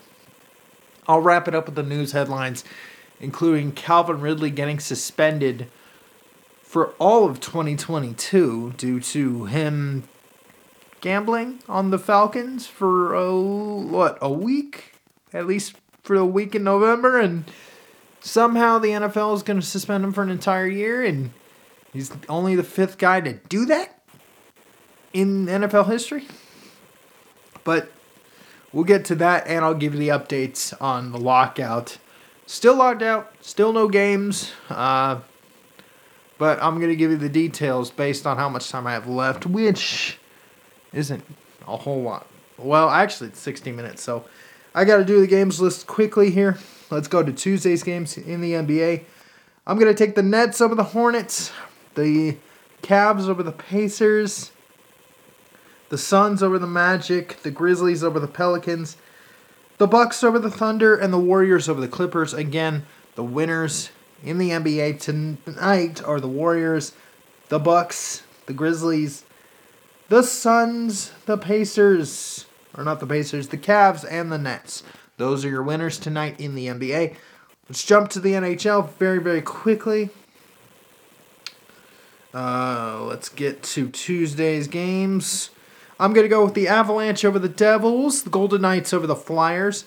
I'll 1.07 1.21
wrap 1.21 1.47
it 1.47 1.55
up 1.55 1.67
with 1.67 1.75
the 1.75 1.83
news 1.83 2.13
headlines, 2.13 2.65
including 3.21 3.73
Calvin 3.73 4.23
Ridley 4.23 4.51
getting 4.51 4.81
suspended 4.81 5.67
for 6.77 6.93
all 6.99 7.25
of 7.25 7.41
2022 7.41 8.75
due 8.77 9.01
to 9.01 9.47
him 9.47 10.03
gambling 11.01 11.59
on 11.71 11.91
the 11.91 11.99
Falcons 11.99 12.67
for 12.67 13.15
a, 13.15 13.35
what 13.35 14.19
a 14.21 14.31
week, 14.31 14.93
at 15.33 15.47
least 15.47 15.77
for 16.03 16.17
a 16.17 16.27
week 16.27 16.55
in 16.55 16.63
November, 16.63 17.19
and 17.19 17.51
somehow 18.21 18.79
the 18.79 18.89
NFL 18.89 19.35
is 19.35 19.43
going 19.43 19.59
to 19.59 19.65
suspend 19.65 20.05
him 20.05 20.13
for 20.13 20.23
an 20.23 20.29
entire 20.29 20.67
year, 20.67 21.03
and 21.03 21.31
He's 21.95 22.13
only 22.29 22.55
the 22.55 22.63
fifth 22.63 22.99
guy 22.99 23.23
to 23.23 23.33
do 23.33 23.65
that 23.65 23.99
in 25.15 25.47
NFL 25.47 25.87
history. 25.87 26.29
But 27.65 27.91
we'll 28.71 28.85
get 28.85 29.07
to 29.07 29.15
that, 29.15 29.47
and 29.47 29.65
I'll 29.65 29.73
give 29.73 29.95
you 29.95 30.01
the 30.01 30.09
updates 30.09 30.79
on 30.79 31.13
the 31.13 31.19
lockout. 31.19 31.97
Still 32.45 32.77
locked 32.77 33.01
out, 33.01 33.33
still 33.41 33.73
no 33.73 33.89
games. 33.89 34.53
Uh, 34.69 35.21
but 36.39 36.63
I'm 36.63 36.77
going 36.77 36.91
to 36.91 36.97
give 36.97 37.11
you 37.11 37.17
the 37.17 37.29
details 37.29 37.91
based 37.91 38.27
on 38.27 38.37
how 38.37 38.49
much 38.49 38.69
time 38.69 38.87
I 38.87 38.93
have 38.93 39.09
left, 39.09 39.47
which 39.47 40.19
isn't 40.93 41.25
a 41.67 41.77
whole 41.77 42.03
lot. 42.03 42.27
Well, 42.59 42.89
actually, 42.91 43.29
it's 43.29 43.41
60 43.41 43.73
minutes, 43.73 44.03
so 44.03 44.25
I 44.75 44.85
got 44.85 44.97
to 44.99 45.05
do 45.05 45.21
the 45.21 45.27
games 45.27 45.61
list 45.61 45.87
quickly 45.87 46.31
here. 46.31 46.59
Let's 46.91 47.09
go 47.09 47.23
to 47.23 47.33
Tuesday's 47.33 47.83
games 47.83 48.17
in 48.17 48.41
the 48.41 48.53
NBA. 48.53 49.05
I'm 49.67 49.79
going 49.79 49.93
to 49.93 49.99
take 49.99 50.15
the 50.15 50.23
Nets 50.23 50.61
over 50.61 50.75
the 50.75 50.85
Hornets 50.85 51.53
the 51.97 52.37
Cavs 52.83 53.29
over 53.29 53.43
the 53.43 53.53
Pacers, 53.53 54.53
the 55.89 55.99
Suns 55.99 56.43
over 56.43 56.59
the 56.59 56.67
Magic, 56.67 57.43
the 57.43 57.51
Grizzlies 57.51 58.05
over 58.05 58.21
the 58.21 58.29
Pelicans, 58.29 58.97
the 59.79 59.89
Bucks 59.89 60.23
over 60.23 60.39
the 60.39 60.51
Thunder, 60.51 60.95
and 60.95 61.13
the 61.13 61.19
Warriors 61.19 61.69
over 61.69 61.81
the 61.81 61.89
Clippers. 61.89 62.33
Again, 62.33 62.87
the 63.17 63.25
winners 63.25 63.91
in 64.23 64.39
the 64.39 64.51
NBA 64.51 65.01
tonight 65.01 66.03
are 66.05 66.21
the 66.21 66.29
Warriors, 66.29 66.93
the 67.49 67.59
Bucks, 67.59 68.23
the 68.47 68.53
Grizzlies, 68.53 69.25
the 70.09 70.23
Suns, 70.23 71.13
the 71.27 71.37
Pacers, 71.37 72.47
or 72.77 72.85
not 72.85 73.01
the 73.01 73.07
Pacers, 73.07 73.49
the 73.49 73.59
Cavs, 73.59 74.05
and 74.09 74.31
the 74.31 74.39
Nets. 74.39 74.83
Those 75.17 75.45
are 75.45 75.49
your 75.49 75.63
winners 75.63 75.99
tonight 75.99 76.41
in 76.41 76.55
the 76.55 76.67
NBA. 76.67 77.17
Let's 77.69 77.85
jump 77.85 78.11
to 78.11 78.21
the 78.21 78.33
NHL 78.33 78.91
very, 78.91 79.19
very 79.19 79.43
quickly. 79.43 80.11
Uh, 82.33 83.03
let's 83.05 83.29
get 83.29 83.63
to 83.63 83.89
Tuesday's 83.89 84.69
games. 84.69 85.51
I'm 85.99 86.13
going 86.13 86.25
to 86.25 86.29
go 86.29 86.45
with 86.45 86.55
the 86.55 86.69
Avalanche 86.69 87.25
over 87.25 87.39
the 87.39 87.49
Devils, 87.49 88.23
the 88.23 88.31
Golden 88.31 88.61
Knights 88.61 88.93
over 88.93 89.07
the 89.07 89.17
Flyers, 89.17 89.87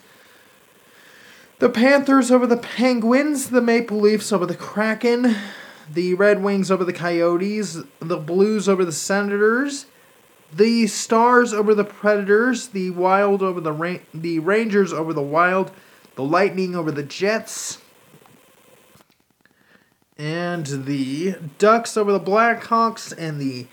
the 1.60 1.70
Panthers 1.70 2.32
over 2.32 2.48
the 2.48 2.58
Penguins, 2.58 3.50
the 3.50 3.62
Maple 3.62 4.00
Leafs 4.00 4.32
over 4.32 4.46
the 4.46 4.56
Kraken, 4.56 5.36
the 5.94 6.14
Red 6.14 6.42
Wings 6.42 6.72
over 6.72 6.86
the 6.86 6.94
Coyotes, 6.94 7.78
the 8.00 8.18
Blues 8.18 8.70
over 8.70 8.86
the 8.86 8.94
Senators, 8.94 9.86
the 10.54 10.88
Stars 10.88 11.54
over 11.54 11.76
the 11.76 11.84
Predators, 11.84 12.68
the 12.70 12.92
Wild 12.92 13.44
over 13.44 13.60
the 13.60 13.74
Ra- 13.74 14.00
the 14.14 14.40
Rangers 14.40 14.94
over 14.94 15.14
the 15.14 15.22
Wild, 15.22 15.72
the 16.16 16.24
Lightning 16.24 16.76
over 16.76 16.92
the 16.92 17.04
Jets, 17.04 17.80
and 20.18 20.66
the 20.66 21.36
Ducks 21.58 21.98
over 21.98 22.12
the 22.12 22.20
Blackhawks 22.20 23.14
and 23.18 23.40
the 23.40 23.68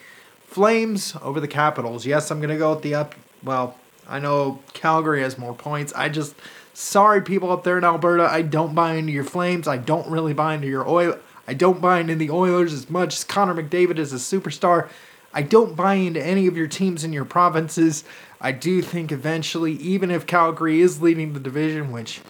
Flames 0.46 1.14
over 1.22 1.40
the 1.40 1.48
Capitals. 1.48 2.04
Yes, 2.06 2.30
I'm 2.30 2.40
going 2.40 2.50
to 2.50 2.58
go 2.58 2.74
with 2.74 2.82
the 2.82 2.94
up. 2.94 3.14
Well, 3.42 3.76
I 4.08 4.18
know 4.18 4.60
Calgary 4.72 5.22
has 5.22 5.38
more 5.38 5.54
points. 5.54 5.92
I 5.94 6.08
just. 6.08 6.34
Sorry, 6.78 7.22
people 7.22 7.50
up 7.50 7.64
there 7.64 7.78
in 7.78 7.84
Alberta. 7.84 8.28
I 8.30 8.42
don't 8.42 8.74
buy 8.74 8.96
into 8.96 9.10
your 9.10 9.24
Flames. 9.24 9.66
I 9.66 9.78
don't 9.78 10.10
really 10.10 10.34
buy 10.34 10.52
into 10.52 10.66
your 10.66 10.86
oil. 10.86 11.18
I 11.48 11.54
don't 11.54 11.80
buy 11.80 12.00
into 12.00 12.16
the 12.16 12.28
Oilers 12.28 12.74
as 12.74 12.90
much 12.90 13.14
as 13.14 13.24
Connor 13.24 13.54
McDavid 13.54 13.96
is 13.96 14.12
a 14.12 14.16
superstar. 14.16 14.90
I 15.32 15.40
don't 15.40 15.74
buy 15.74 15.94
into 15.94 16.22
any 16.22 16.46
of 16.46 16.54
your 16.54 16.66
teams 16.66 17.02
in 17.02 17.14
your 17.14 17.24
provinces. 17.24 18.04
I 18.42 18.52
do 18.52 18.82
think 18.82 19.10
eventually, 19.10 19.72
even 19.76 20.10
if 20.10 20.26
Calgary 20.26 20.82
is 20.82 21.00
leading 21.00 21.32
the 21.32 21.40
division, 21.40 21.92
which 21.92 22.20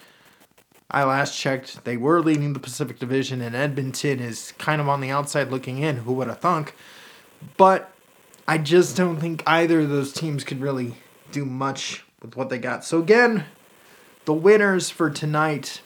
I 0.92 1.02
last 1.02 1.36
checked, 1.36 1.84
they 1.84 1.96
were 1.96 2.20
leading 2.20 2.52
the 2.52 2.60
Pacific 2.60 3.00
Division, 3.00 3.40
and 3.40 3.56
Edmonton 3.56 4.20
is 4.20 4.52
kind 4.58 4.80
of 4.80 4.88
on 4.88 5.00
the 5.00 5.10
outside 5.10 5.50
looking 5.50 5.78
in. 5.78 5.96
Who 5.96 6.12
would 6.12 6.28
have 6.28 6.38
thunk? 6.38 6.76
But 7.56 7.90
I 8.46 8.58
just 8.58 8.96
don't 8.96 9.16
think 9.16 9.42
either 9.44 9.80
of 9.80 9.88
those 9.88 10.12
teams 10.12 10.44
could 10.44 10.60
really 10.60 10.94
do 11.32 11.44
much 11.44 12.04
with 12.22 12.36
what 12.36 12.48
they 12.48 12.58
got. 12.58 12.84
So, 12.84 13.00
again, 13.00 13.44
the 14.26 14.34
winners 14.34 14.90
for 14.90 15.08
tonight 15.08 15.80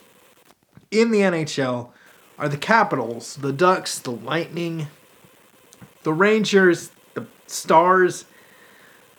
in 0.91 1.11
the 1.11 1.21
NHL 1.21 1.91
are 2.39 2.49
the 2.49 2.57
Capitals, 2.57 3.37
the 3.37 3.53
Ducks, 3.53 3.99
the 3.99 4.11
Lightning, 4.11 4.89
the 6.03 6.15
Rangers, 6.15 6.91
the 7.13 7.27
Stars, 7.47 8.25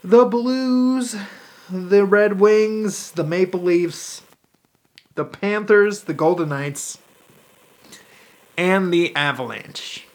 the 0.04 0.26
Blues, 0.26 1.16
the 1.70 2.04
Red 2.04 2.40
Wings, 2.40 3.12
the 3.12 3.24
Maple 3.24 3.62
Leafs, 3.62 4.24
the 5.14 5.24
Panthers, 5.24 6.06
the 6.06 6.16
Golden 6.16 6.50
Knights, 6.50 6.98
and 8.58 8.92
the 8.92 9.16
Avalanche. 9.16 10.08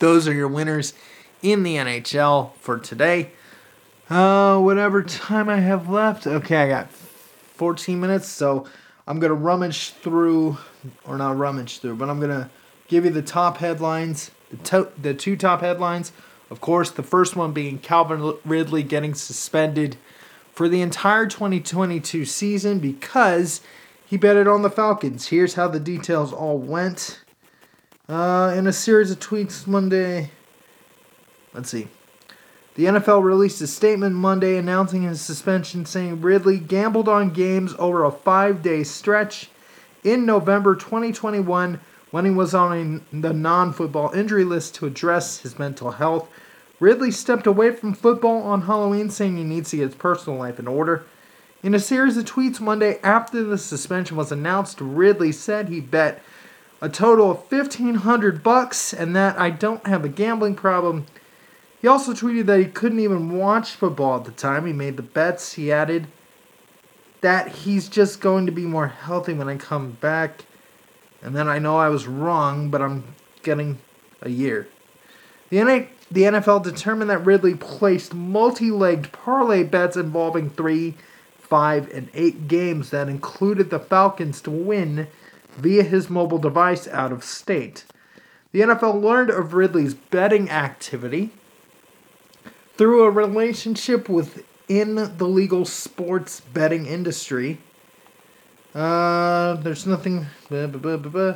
Those 0.00 0.26
are 0.26 0.34
your 0.34 0.48
winners 0.48 0.94
in 1.42 1.62
the 1.62 1.76
NHL 1.76 2.54
for 2.56 2.76
today. 2.76 3.30
Uh, 4.08 4.58
whatever 4.58 5.04
time 5.04 5.48
I 5.48 5.60
have 5.60 5.88
left. 5.88 6.26
Okay, 6.26 6.64
I 6.64 6.68
got 6.68 6.90
14 7.60 8.00
minutes, 8.00 8.26
so 8.26 8.64
I'm 9.06 9.20
gonna 9.20 9.34
rummage 9.34 9.90
through, 9.90 10.56
or 11.06 11.18
not 11.18 11.36
rummage 11.36 11.80
through, 11.80 11.96
but 11.96 12.08
I'm 12.08 12.18
gonna 12.18 12.48
give 12.88 13.04
you 13.04 13.10
the 13.10 13.20
top 13.20 13.58
headlines, 13.58 14.30
the 14.50 14.56
to- 14.56 14.88
the 14.96 15.12
two 15.12 15.36
top 15.36 15.60
headlines. 15.60 16.10
Of 16.48 16.62
course, 16.62 16.90
the 16.90 17.02
first 17.02 17.36
one 17.36 17.52
being 17.52 17.78
Calvin 17.78 18.32
Ridley 18.46 18.82
getting 18.82 19.12
suspended 19.12 19.98
for 20.54 20.70
the 20.70 20.80
entire 20.80 21.26
2022 21.26 22.24
season 22.24 22.78
because 22.78 23.60
he 24.06 24.16
betted 24.16 24.48
on 24.48 24.62
the 24.62 24.70
Falcons. 24.70 25.28
Here's 25.28 25.52
how 25.52 25.68
the 25.68 25.78
details 25.78 26.32
all 26.32 26.56
went. 26.56 27.20
Uh, 28.08 28.54
in 28.56 28.66
a 28.66 28.72
series 28.72 29.10
of 29.10 29.20
tweets 29.20 29.66
Monday, 29.66 30.30
let's 31.52 31.68
see. 31.68 31.88
The 32.80 32.86
NFL 32.86 33.22
released 33.22 33.60
a 33.60 33.66
statement 33.66 34.14
Monday 34.14 34.56
announcing 34.56 35.02
his 35.02 35.20
suspension, 35.20 35.84
saying 35.84 36.22
Ridley 36.22 36.58
gambled 36.58 37.10
on 37.10 37.28
games 37.28 37.74
over 37.78 38.04
a 38.04 38.10
five 38.10 38.62
day 38.62 38.84
stretch 38.84 39.50
in 40.02 40.24
November 40.24 40.74
2021 40.74 41.78
when 42.10 42.24
he 42.24 42.30
was 42.30 42.54
on 42.54 43.04
a, 43.12 43.20
the 43.20 43.34
non 43.34 43.74
football 43.74 44.10
injury 44.12 44.44
list 44.44 44.76
to 44.76 44.86
address 44.86 45.40
his 45.40 45.58
mental 45.58 45.90
health. 45.90 46.30
Ridley 46.80 47.10
stepped 47.10 47.46
away 47.46 47.72
from 47.72 47.92
football 47.92 48.40
on 48.44 48.62
Halloween, 48.62 49.10
saying 49.10 49.36
he 49.36 49.44
needs 49.44 49.68
to 49.72 49.76
get 49.76 49.88
his 49.88 49.94
personal 49.96 50.38
life 50.38 50.58
in 50.58 50.66
order. 50.66 51.04
In 51.62 51.74
a 51.74 51.78
series 51.78 52.16
of 52.16 52.24
tweets 52.24 52.60
Monday 52.60 52.98
after 53.02 53.44
the 53.44 53.58
suspension 53.58 54.16
was 54.16 54.32
announced, 54.32 54.80
Ridley 54.80 55.32
said 55.32 55.68
he 55.68 55.80
bet 55.80 56.22
a 56.80 56.88
total 56.88 57.30
of 57.30 57.52
1500 57.52 58.42
bucks 58.42 58.94
and 58.94 59.14
that 59.14 59.38
I 59.38 59.50
don't 59.50 59.86
have 59.86 60.06
a 60.06 60.08
gambling 60.08 60.54
problem. 60.54 61.04
He 61.80 61.88
also 61.88 62.12
tweeted 62.12 62.46
that 62.46 62.58
he 62.58 62.66
couldn't 62.66 63.00
even 63.00 63.36
watch 63.38 63.70
football 63.70 64.16
at 64.18 64.24
the 64.24 64.32
time. 64.32 64.66
He 64.66 64.72
made 64.72 64.96
the 64.96 65.02
bets. 65.02 65.54
He 65.54 65.72
added 65.72 66.08
that 67.20 67.48
he's 67.48 67.88
just 67.88 68.20
going 68.20 68.46
to 68.46 68.52
be 68.52 68.66
more 68.66 68.88
healthy 68.88 69.32
when 69.32 69.48
I 69.48 69.56
come 69.56 69.92
back. 69.92 70.44
And 71.22 71.34
then 71.34 71.48
I 71.48 71.58
know 71.58 71.78
I 71.78 71.88
was 71.88 72.06
wrong, 72.06 72.70
but 72.70 72.82
I'm 72.82 73.04
getting 73.42 73.78
a 74.22 74.30
year. 74.30 74.68
The, 75.50 75.88
NFL 76.22 76.62
determined 76.62 77.10
that 77.10 77.24
Ridley 77.24 77.54
placed 77.54 78.14
multi 78.14 78.70
legged 78.70 79.12
parlay 79.12 79.62
bets 79.62 79.96
involving 79.96 80.50
three, 80.50 80.96
five, 81.38 81.90
and 81.92 82.08
eight 82.14 82.46
games 82.46 82.90
that 82.90 83.08
included 83.08 83.70
the 83.70 83.78
Falcons 83.78 84.40
to 84.42 84.50
win 84.50 85.08
via 85.56 85.82
his 85.82 86.08
mobile 86.08 86.38
device 86.38 86.88
out 86.88 87.12
of 87.12 87.24
state. 87.24 87.84
The 88.52 88.60
NFL 88.60 89.02
learned 89.02 89.30
of 89.30 89.54
Ridley's 89.54 89.94
betting 89.94 90.50
activity 90.50 91.30
through 92.80 93.04
a 93.04 93.10
relationship 93.10 94.08
within 94.08 94.94
the 94.94 95.28
legal 95.28 95.66
sports 95.66 96.40
betting 96.40 96.86
industry. 96.86 97.58
Uh, 98.74 99.52
there's 99.56 99.86
nothing. 99.86 100.24
Blah, 100.48 100.66
blah, 100.68 100.96
blah, 100.96 101.34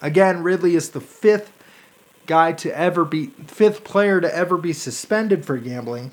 Again, 0.00 0.44
Ridley 0.44 0.76
is 0.76 0.90
the 0.90 1.00
fifth 1.00 1.50
guy 2.26 2.52
to 2.52 2.78
ever 2.78 3.04
be 3.04 3.26
fifth 3.48 3.82
player 3.82 4.20
to 4.20 4.32
ever 4.32 4.56
be 4.56 4.72
suspended 4.72 5.44
for 5.44 5.56
gambling. 5.56 6.12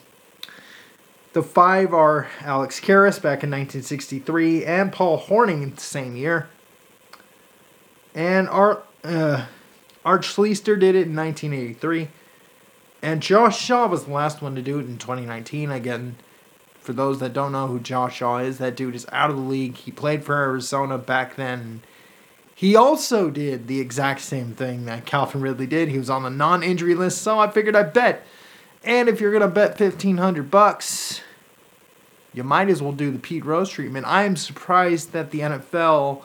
The 1.34 1.44
five 1.44 1.94
are 1.94 2.30
Alex 2.42 2.80
Karras 2.80 3.22
back 3.22 3.44
in 3.44 3.52
1963 3.52 4.66
and 4.66 4.92
Paul 4.92 5.22
Hornung 5.22 5.76
the 5.76 5.80
same 5.80 6.16
year. 6.16 6.50
And 8.16 8.50
Art, 8.50 8.84
uh, 9.04 9.46
Art 10.04 10.24
Schlichter 10.24 10.80
did 10.80 10.96
it 10.96 11.06
in 11.06 11.16
1983. 11.16 12.08
And 13.04 13.22
Josh 13.22 13.60
Shaw 13.60 13.88
was 13.88 14.06
the 14.06 14.13
last 14.13 14.42
one 14.42 14.56
to 14.56 14.62
do 14.62 14.80
it 14.80 14.86
in 14.86 14.98
2019. 14.98 15.70
Again, 15.70 16.16
for 16.80 16.94
those 16.94 17.20
that 17.20 17.34
don't 17.34 17.52
know 17.52 17.68
who 17.68 17.80
Josh 17.80 18.16
Shaw 18.16 18.38
is, 18.38 18.60
that 18.60 18.78
dude 18.78 18.96
is 18.96 19.06
out 19.12 19.30
of 19.30 19.36
the 19.36 19.42
league. 19.42 19.76
He 19.76 19.92
played 19.92 20.24
for 20.24 20.34
Arizona 20.36 20.98
back 20.98 21.36
then. 21.36 21.82
He 22.56 22.78
also 22.78 23.30
did 23.30 23.68
the 23.68 23.82
exact 23.82 24.22
same 24.22 24.54
thing 24.54 24.86
that 24.86 25.06
Calvin 25.06 25.42
Ridley 25.42 25.68
did. 25.68 25.89
He 25.89 25.98
was 25.98 26.10
on 26.10 26.24
the 26.24 26.30
non-injury 26.30 26.96
list, 26.96 27.22
so 27.22 27.39
I 27.39 27.52
figured 27.52 27.76
I'd 27.76 27.92
bet. 27.92 28.26
And 28.86 29.10
if 29.10 29.20
you're 29.20 29.34
gonna 29.34 29.50
bet 29.50 29.78
fifteen 29.78 30.18
hundred 30.18 30.50
bucks, 30.50 31.22
you 32.34 32.44
might 32.44 32.70
as 32.70 32.82
well 32.82 32.94
do 32.94 33.12
the 33.12 33.20
Pete 33.20 33.44
Rose 33.44 33.70
treatment. 33.70 34.06
I 34.06 34.24
am 34.24 34.38
surprised 34.38 35.12
that 35.12 35.32
the 35.32 35.39
NFL 35.39 36.24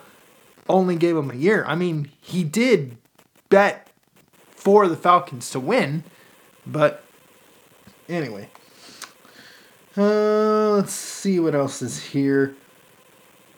only 0.68 0.94
gave 0.94 1.16
him 1.16 1.30
a 1.30 1.34
year. 1.34 1.64
I 1.66 1.74
mean, 1.74 2.10
he 2.20 2.44
did 2.44 2.96
bet 3.48 3.88
for 4.50 4.86
the 4.86 4.96
Falcons 4.96 5.50
to 5.50 5.60
win, 5.60 6.04
but 6.68 7.02
anyway. 8.08 8.48
Uh, 9.96 10.70
let's 10.76 10.92
see 10.92 11.40
what 11.40 11.54
else 11.54 11.82
is 11.82 12.04
here. 12.04 12.54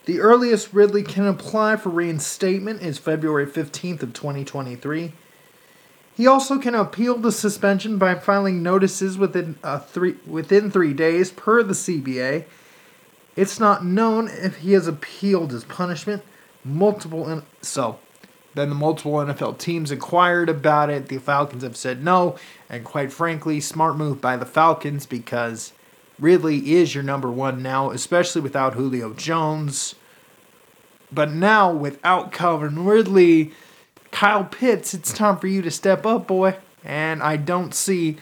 The 0.07 0.21
earliest 0.21 0.73
Ridley 0.73 1.03
can 1.03 1.27
apply 1.27 1.77
for 1.77 1.91
reinstatement 1.91 2.81
is 2.81 2.99
February 2.99 3.47
15th 3.47 4.03
of 4.03 4.15
2023. 4.15 5.13
He 6.17 6.27
also 6.27 6.59
can 6.59 6.75
appeal 6.75 7.17
the 7.17 7.33
suspension 7.33 7.99
by 7.99 8.15
filing 8.15 8.63
notices 8.63 9.19
within 9.19 9.57
three 9.87 10.17
within 10.27 10.71
three 10.71 10.93
days 10.93 11.31
per 11.31 11.63
the 11.63 11.75
CBA. 11.75 12.45
It's 13.37 13.61
not 13.61 13.85
known 13.85 14.29
if 14.29 14.57
he 14.59 14.73
has 14.73 14.87
appealed 14.87 15.53
his 15.53 15.65
punishment. 15.65 16.23
Multiple 16.65 17.29
in- 17.31 17.43
so 17.63 17.99
then 18.55 18.69
the 18.69 18.75
multiple 18.75 19.13
NFL 19.13 19.59
teams 19.59 19.91
inquired 19.91 20.49
about 20.49 20.91
it. 20.91 21.09
The 21.09 21.19
Falcons 21.19 21.63
have 21.63 21.77
said 21.77 22.03
no, 22.03 22.37
and 22.69 22.85
quite 22.85 23.13
frankly, 23.13 23.61
smart 23.61 23.97
move 23.97 24.21
by 24.21 24.37
the 24.37 24.47
Falcons 24.47 25.07
because 25.07 25.73
Ridley 26.19 26.73
is 26.75 26.95
your 26.95 27.05
number 27.05 27.31
one 27.31 27.63
now, 27.63 27.91
especially 27.91 28.43
without 28.43 28.75
Julio 28.75 29.15
Jones. 29.15 29.95
But 31.13 31.33
now, 31.33 31.73
without 31.73 32.33
Calvin 32.33 32.85
Ridley, 32.85 33.53
Kyle 34.11 34.45
Pitts, 34.45 34.95
it's 34.95 35.13
time 35.13 35.39
for 35.39 35.47
you 35.47 35.63
to 35.63 35.71
step 35.71 36.05
up, 36.05 36.27
boy. 36.27 36.57
And 36.85 37.23
I 37.23 37.37
don't 37.37 37.75
see. 37.75 38.17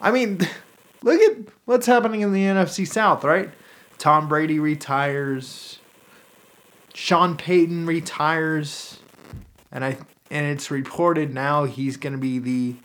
I 0.00 0.10
mean, 0.10 0.40
look 1.02 1.20
at 1.20 1.38
what's 1.64 1.86
happening 1.86 2.20
in 2.22 2.32
the 2.32 2.44
NFC 2.44 2.86
South, 2.86 3.24
right? 3.24 3.50
Tom 3.98 4.28
Brady 4.28 4.58
retires. 4.58 5.78
Sean 6.94 7.36
Payton 7.36 7.86
retires. 7.86 8.99
And 9.72 9.84
I 9.84 9.98
and 10.30 10.46
it's 10.46 10.70
reported 10.70 11.34
now 11.34 11.64
he's 11.64 11.96
going 11.96 12.12
to 12.12 12.18
be 12.18 12.38
the 12.38 12.76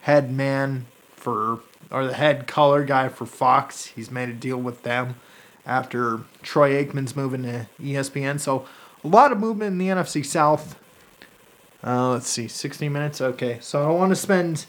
head 0.00 0.30
man 0.30 0.86
for 1.16 1.60
or 1.90 2.06
the 2.06 2.14
head 2.14 2.46
color 2.46 2.84
guy 2.84 3.08
for 3.08 3.26
Fox. 3.26 3.86
He's 3.86 4.10
made 4.10 4.28
a 4.28 4.34
deal 4.34 4.56
with 4.56 4.82
them 4.82 5.16
after 5.66 6.20
Troy 6.42 6.82
Aikman's 6.82 7.14
moving 7.14 7.42
to 7.42 7.66
ESPN. 7.80 8.40
So 8.40 8.66
a 9.04 9.08
lot 9.08 9.32
of 9.32 9.38
movement 9.38 9.72
in 9.72 9.78
the 9.78 9.88
NFC 9.88 10.24
South. 10.24 10.78
Uh, 11.84 12.10
let's 12.10 12.28
see, 12.28 12.46
60 12.46 12.88
minutes. 12.88 13.20
Okay, 13.20 13.58
so 13.60 13.82
I 13.82 13.86
don't 13.86 13.98
want 13.98 14.10
to 14.10 14.16
spend 14.16 14.66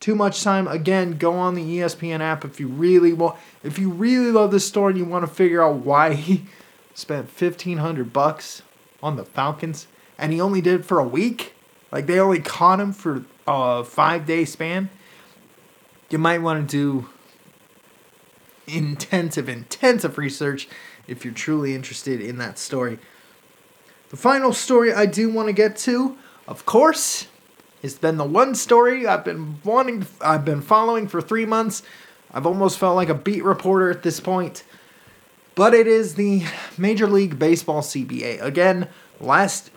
too 0.00 0.14
much 0.14 0.42
time. 0.42 0.68
Again, 0.68 1.12
go 1.12 1.32
on 1.32 1.54
the 1.54 1.78
ESPN 1.78 2.20
app 2.20 2.44
if 2.44 2.60
you 2.60 2.68
really 2.68 3.12
want. 3.12 3.36
If 3.62 3.78
you 3.78 3.90
really 3.90 4.30
love 4.30 4.50
this 4.50 4.66
story 4.66 4.92
and 4.92 4.98
you 4.98 5.06
want 5.06 5.26
to 5.26 5.32
figure 5.32 5.62
out 5.62 5.76
why 5.76 6.12
he 6.12 6.44
spent 6.94 7.26
1500 7.26 8.12
bucks 8.12 8.62
on 9.02 9.16
the 9.16 9.24
Falcons 9.24 9.86
and 10.18 10.32
he 10.32 10.40
only 10.40 10.60
did 10.60 10.80
it 10.80 10.84
for 10.84 10.98
a 10.98 11.04
week, 11.04 11.54
like 11.92 12.06
they 12.06 12.18
only 12.18 12.40
caught 12.40 12.80
him 12.80 12.92
for 12.92 13.24
a 13.46 13.84
five 13.84 14.26
day 14.26 14.44
span 14.44 14.90
you 16.14 16.18
might 16.18 16.38
want 16.38 16.70
to 16.70 16.76
do 16.76 17.08
intensive, 18.68 19.48
intensive 19.48 20.16
research 20.16 20.68
if 21.08 21.24
you're 21.24 21.34
truly 21.34 21.74
interested 21.74 22.20
in 22.20 22.38
that 22.38 22.56
story. 22.56 23.00
The 24.10 24.16
final 24.16 24.52
story 24.52 24.92
I 24.92 25.06
do 25.06 25.28
want 25.28 25.48
to 25.48 25.52
get 25.52 25.76
to, 25.78 26.16
of 26.46 26.64
course, 26.64 27.26
has 27.82 27.98
been 27.98 28.16
the 28.16 28.24
one 28.24 28.54
story 28.54 29.08
I've 29.08 29.24
been 29.24 29.60
wanting, 29.64 30.06
I've 30.20 30.44
been 30.44 30.62
following 30.62 31.08
for 31.08 31.20
three 31.20 31.46
months. 31.46 31.82
I've 32.32 32.46
almost 32.46 32.78
felt 32.78 32.94
like 32.94 33.08
a 33.08 33.14
beat 33.14 33.42
reporter 33.42 33.90
at 33.90 34.04
this 34.04 34.20
point. 34.20 34.62
But 35.56 35.74
it 35.74 35.88
is 35.88 36.14
the 36.14 36.44
Major 36.78 37.08
League 37.08 37.40
Baseball 37.40 37.82
CBA. 37.82 38.40
Again, 38.40 38.88
last 39.20 39.72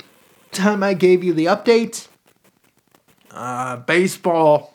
time 0.58 0.84
I 0.84 0.94
gave 0.94 1.24
you 1.24 1.34
the 1.34 1.46
update, 1.46 2.08
uh, 3.32 3.78
baseball 3.78 4.74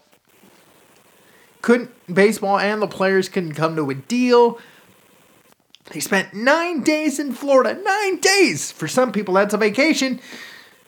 couldn't 1.62 1.90
baseball 2.12 2.58
and 2.58 2.82
the 2.82 2.88
players 2.88 3.28
couldn't 3.28 3.54
come 3.54 3.76
to 3.76 3.88
a 3.88 3.94
deal. 3.94 4.58
They 5.92 6.00
spent 6.00 6.34
nine 6.34 6.82
days 6.82 7.18
in 7.18 7.32
Florida. 7.32 7.80
Nine 7.80 8.20
days! 8.20 8.70
For 8.70 8.88
some 8.88 9.12
people, 9.12 9.34
that's 9.34 9.54
a 9.54 9.58
vacation. 9.58 10.20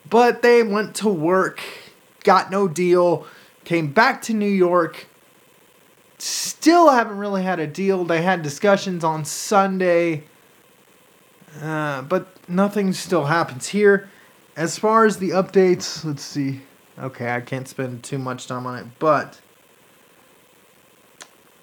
But 0.09 0.43
they 0.43 0.63
went 0.63 0.95
to 0.97 1.09
work, 1.09 1.61
got 2.25 2.51
no 2.51 2.69
deal, 2.69 3.27
came 3.65 3.93
back 3.93 4.21
to 4.23 4.35
New 4.35 4.47
York. 4.47 5.07
Still 6.19 6.91
haven't 6.91 7.19
really 7.19 7.43
had 7.43 7.59
a 7.59 7.67
deal. 7.67 8.05
They 8.05 8.23
had 8.23 8.43
discussions 8.43 9.03
on 9.03 9.25
Sunday, 9.25 10.25
uh, 11.61 12.03
but 12.03 12.29
nothing 12.49 12.93
still 12.93 13.25
happens 13.25 13.69
here. 13.69 14.09
As 14.57 14.79
far 14.79 15.05
as 15.05 15.17
the 15.17 15.31
updates, 15.31 16.05
let's 16.05 16.23
see. 16.23 16.61
Okay, 16.97 17.29
I 17.29 17.41
can't 17.41 17.67
spend 17.67 18.05
too 18.05 18.19
much 18.19 18.47
time 18.47 18.67
on 18.67 18.79
it, 18.79 18.87
but 19.01 19.41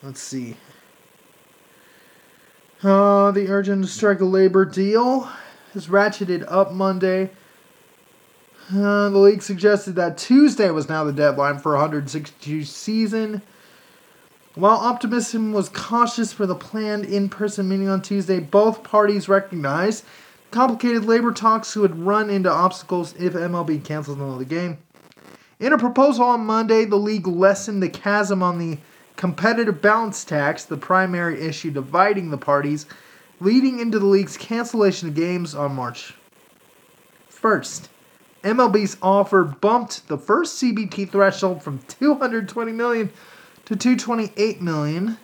let's 0.04 0.19
see. 0.19 0.58
Uh, 2.84 3.32
the 3.32 3.47
urgent 3.47 3.88
strike 3.88 4.19
labor 4.19 4.65
deal 4.65 5.30
is 5.73 5.88
ratcheted 5.88 6.43
up 6.49 6.73
Monday. 6.73 7.30
Uh, 8.69 9.10
the 9.10 9.17
league 9.17 9.41
suggested 9.41 9.95
that 9.95 10.17
Tuesday 10.17 10.69
was 10.69 10.89
now 10.89 11.06
the 11.06 11.13
deadline 11.13 11.60
for 11.60 11.71
162 11.73 12.63
season. 12.65 13.41
While 14.56 14.77
optimism 14.77 15.54
was 15.54 15.69
cautious 15.69 16.34
for 16.34 16.45
the 16.45 16.56
planned 16.56 17.06
in-person 17.06 17.69
meeting 17.69 17.88
on 17.88 18.01
Tuesday, 18.01 18.39
both 18.39 18.84
parties 18.84 19.30
recognized 19.30 20.04
complicated 20.51 21.05
labor 21.05 21.31
talks 21.31 21.73
who 21.73 21.81
would 21.81 21.99
run 21.99 22.29
into 22.29 22.51
obstacles 22.51 23.13
if 23.17 23.33
MLB 23.33 23.83
cancels 23.83 24.17
another 24.17 24.43
game. 24.43 24.77
In 25.59 25.73
a 25.73 25.77
proposal 25.77 26.25
on 26.25 26.45
Monday, 26.45 26.85
the 26.85 26.97
league 26.97 27.27
lessened 27.27 27.81
the 27.81 27.89
chasm 27.89 28.43
on 28.43 28.59
the 28.59 28.77
competitive 29.15 29.81
balance 29.81 30.23
tax, 30.25 30.65
the 30.65 30.77
primary 30.77 31.41
issue 31.41 31.71
dividing 31.71 32.31
the 32.31 32.37
parties, 32.37 32.85
leading 33.39 33.79
into 33.79 33.99
the 33.99 34.05
league's 34.05 34.37
cancellation 34.37 35.09
of 35.09 35.15
games 35.15 35.55
on 35.55 35.75
March 35.75 36.15
1st. 37.31 37.87
MLB's 38.43 38.97
offer 39.01 39.43
bumped 39.43 40.07
the 40.07 40.17
first 40.17 40.61
CBT 40.61 41.11
threshold 41.11 41.61
from 41.61 41.79
220 41.87 42.71
million 42.71 43.11
to 43.65 43.75
228 43.75 44.61
million, 44.61 45.17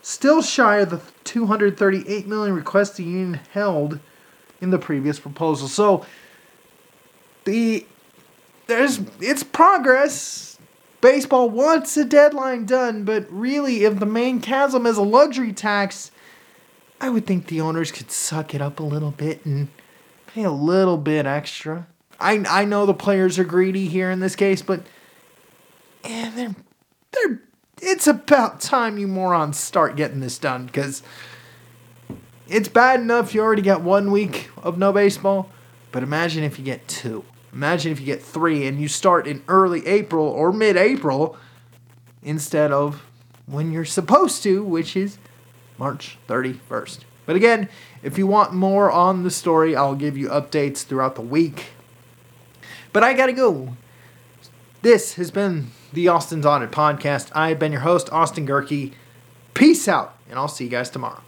still 0.00 0.40
shy 0.40 0.78
of 0.78 0.90
the 0.90 1.00
238 1.24 2.26
million 2.26 2.54
request 2.54 2.96
the 2.96 3.04
union 3.04 3.40
held 3.52 4.00
in 4.60 4.70
the 4.70 4.78
previous 4.78 5.18
proposal. 5.18 5.68
So 5.68 6.04
the 7.44 7.86
there's 8.66 9.00
it's 9.20 9.42
progress. 9.42 10.58
Baseball 11.00 11.48
wants 11.48 11.96
a 11.96 12.04
deadline 12.04 12.66
done, 12.66 13.04
but 13.04 13.26
really 13.30 13.84
if 13.84 13.98
the 13.98 14.06
main 14.06 14.40
chasm 14.40 14.84
is 14.84 14.98
a 14.98 15.02
luxury 15.02 15.52
tax, 15.52 16.10
I 17.00 17.08
would 17.08 17.26
think 17.26 17.46
the 17.46 17.62
owners 17.62 17.90
could 17.90 18.10
suck 18.10 18.54
it 18.54 18.60
up 18.60 18.80
a 18.80 18.84
little 18.84 19.10
bit 19.10 19.44
and 19.46 19.68
pay 20.26 20.44
a 20.44 20.50
little 20.50 20.98
bit 20.98 21.26
extra. 21.26 21.86
I 22.18 22.44
I 22.48 22.64
know 22.64 22.84
the 22.84 22.94
players 22.94 23.38
are 23.38 23.44
greedy 23.44 23.88
here 23.88 24.10
in 24.10 24.20
this 24.20 24.36
case, 24.36 24.60
but 24.60 24.82
and 26.04 26.36
they're 26.36 26.56
they're 27.12 27.42
it's 27.82 28.06
about 28.06 28.60
time 28.60 28.98
you 28.98 29.08
morons 29.08 29.58
start 29.58 29.96
getting 29.96 30.20
this 30.20 30.38
done 30.38 30.66
because 30.66 31.02
it's 32.50 32.68
bad 32.68 33.00
enough 33.00 33.32
you 33.32 33.40
already 33.40 33.62
got 33.62 33.80
one 33.80 34.10
week 34.10 34.50
of 34.62 34.76
no 34.76 34.92
baseball, 34.92 35.48
but 35.92 36.02
imagine 36.02 36.42
if 36.42 36.58
you 36.58 36.64
get 36.64 36.86
two. 36.88 37.24
Imagine 37.52 37.92
if 37.92 38.00
you 38.00 38.06
get 38.06 38.22
three 38.22 38.66
and 38.66 38.80
you 38.80 38.88
start 38.88 39.26
in 39.26 39.42
early 39.48 39.86
April 39.86 40.26
or 40.26 40.52
mid 40.52 40.76
April 40.76 41.36
instead 42.22 42.72
of 42.72 43.06
when 43.46 43.72
you're 43.72 43.84
supposed 43.84 44.42
to, 44.42 44.64
which 44.64 44.96
is 44.96 45.18
March 45.78 46.18
31st. 46.28 47.00
But 47.24 47.36
again, 47.36 47.68
if 48.02 48.18
you 48.18 48.26
want 48.26 48.52
more 48.52 48.90
on 48.90 49.22
the 49.22 49.30
story, 49.30 49.76
I'll 49.76 49.94
give 49.94 50.16
you 50.16 50.28
updates 50.28 50.84
throughout 50.84 51.14
the 51.14 51.22
week. 51.22 51.66
But 52.92 53.04
I 53.04 53.14
gotta 53.14 53.32
go. 53.32 53.76
This 54.82 55.14
has 55.14 55.30
been 55.30 55.68
the 55.92 56.08
Austin's 56.08 56.46
Audit 56.46 56.72
Podcast. 56.72 57.30
I've 57.34 57.58
been 57.58 57.70
your 57.70 57.82
host, 57.82 58.10
Austin 58.12 58.46
Gehrke. 58.46 58.92
Peace 59.54 59.86
out, 59.86 60.16
and 60.28 60.38
I'll 60.38 60.48
see 60.48 60.64
you 60.64 60.70
guys 60.70 60.90
tomorrow. 60.90 61.22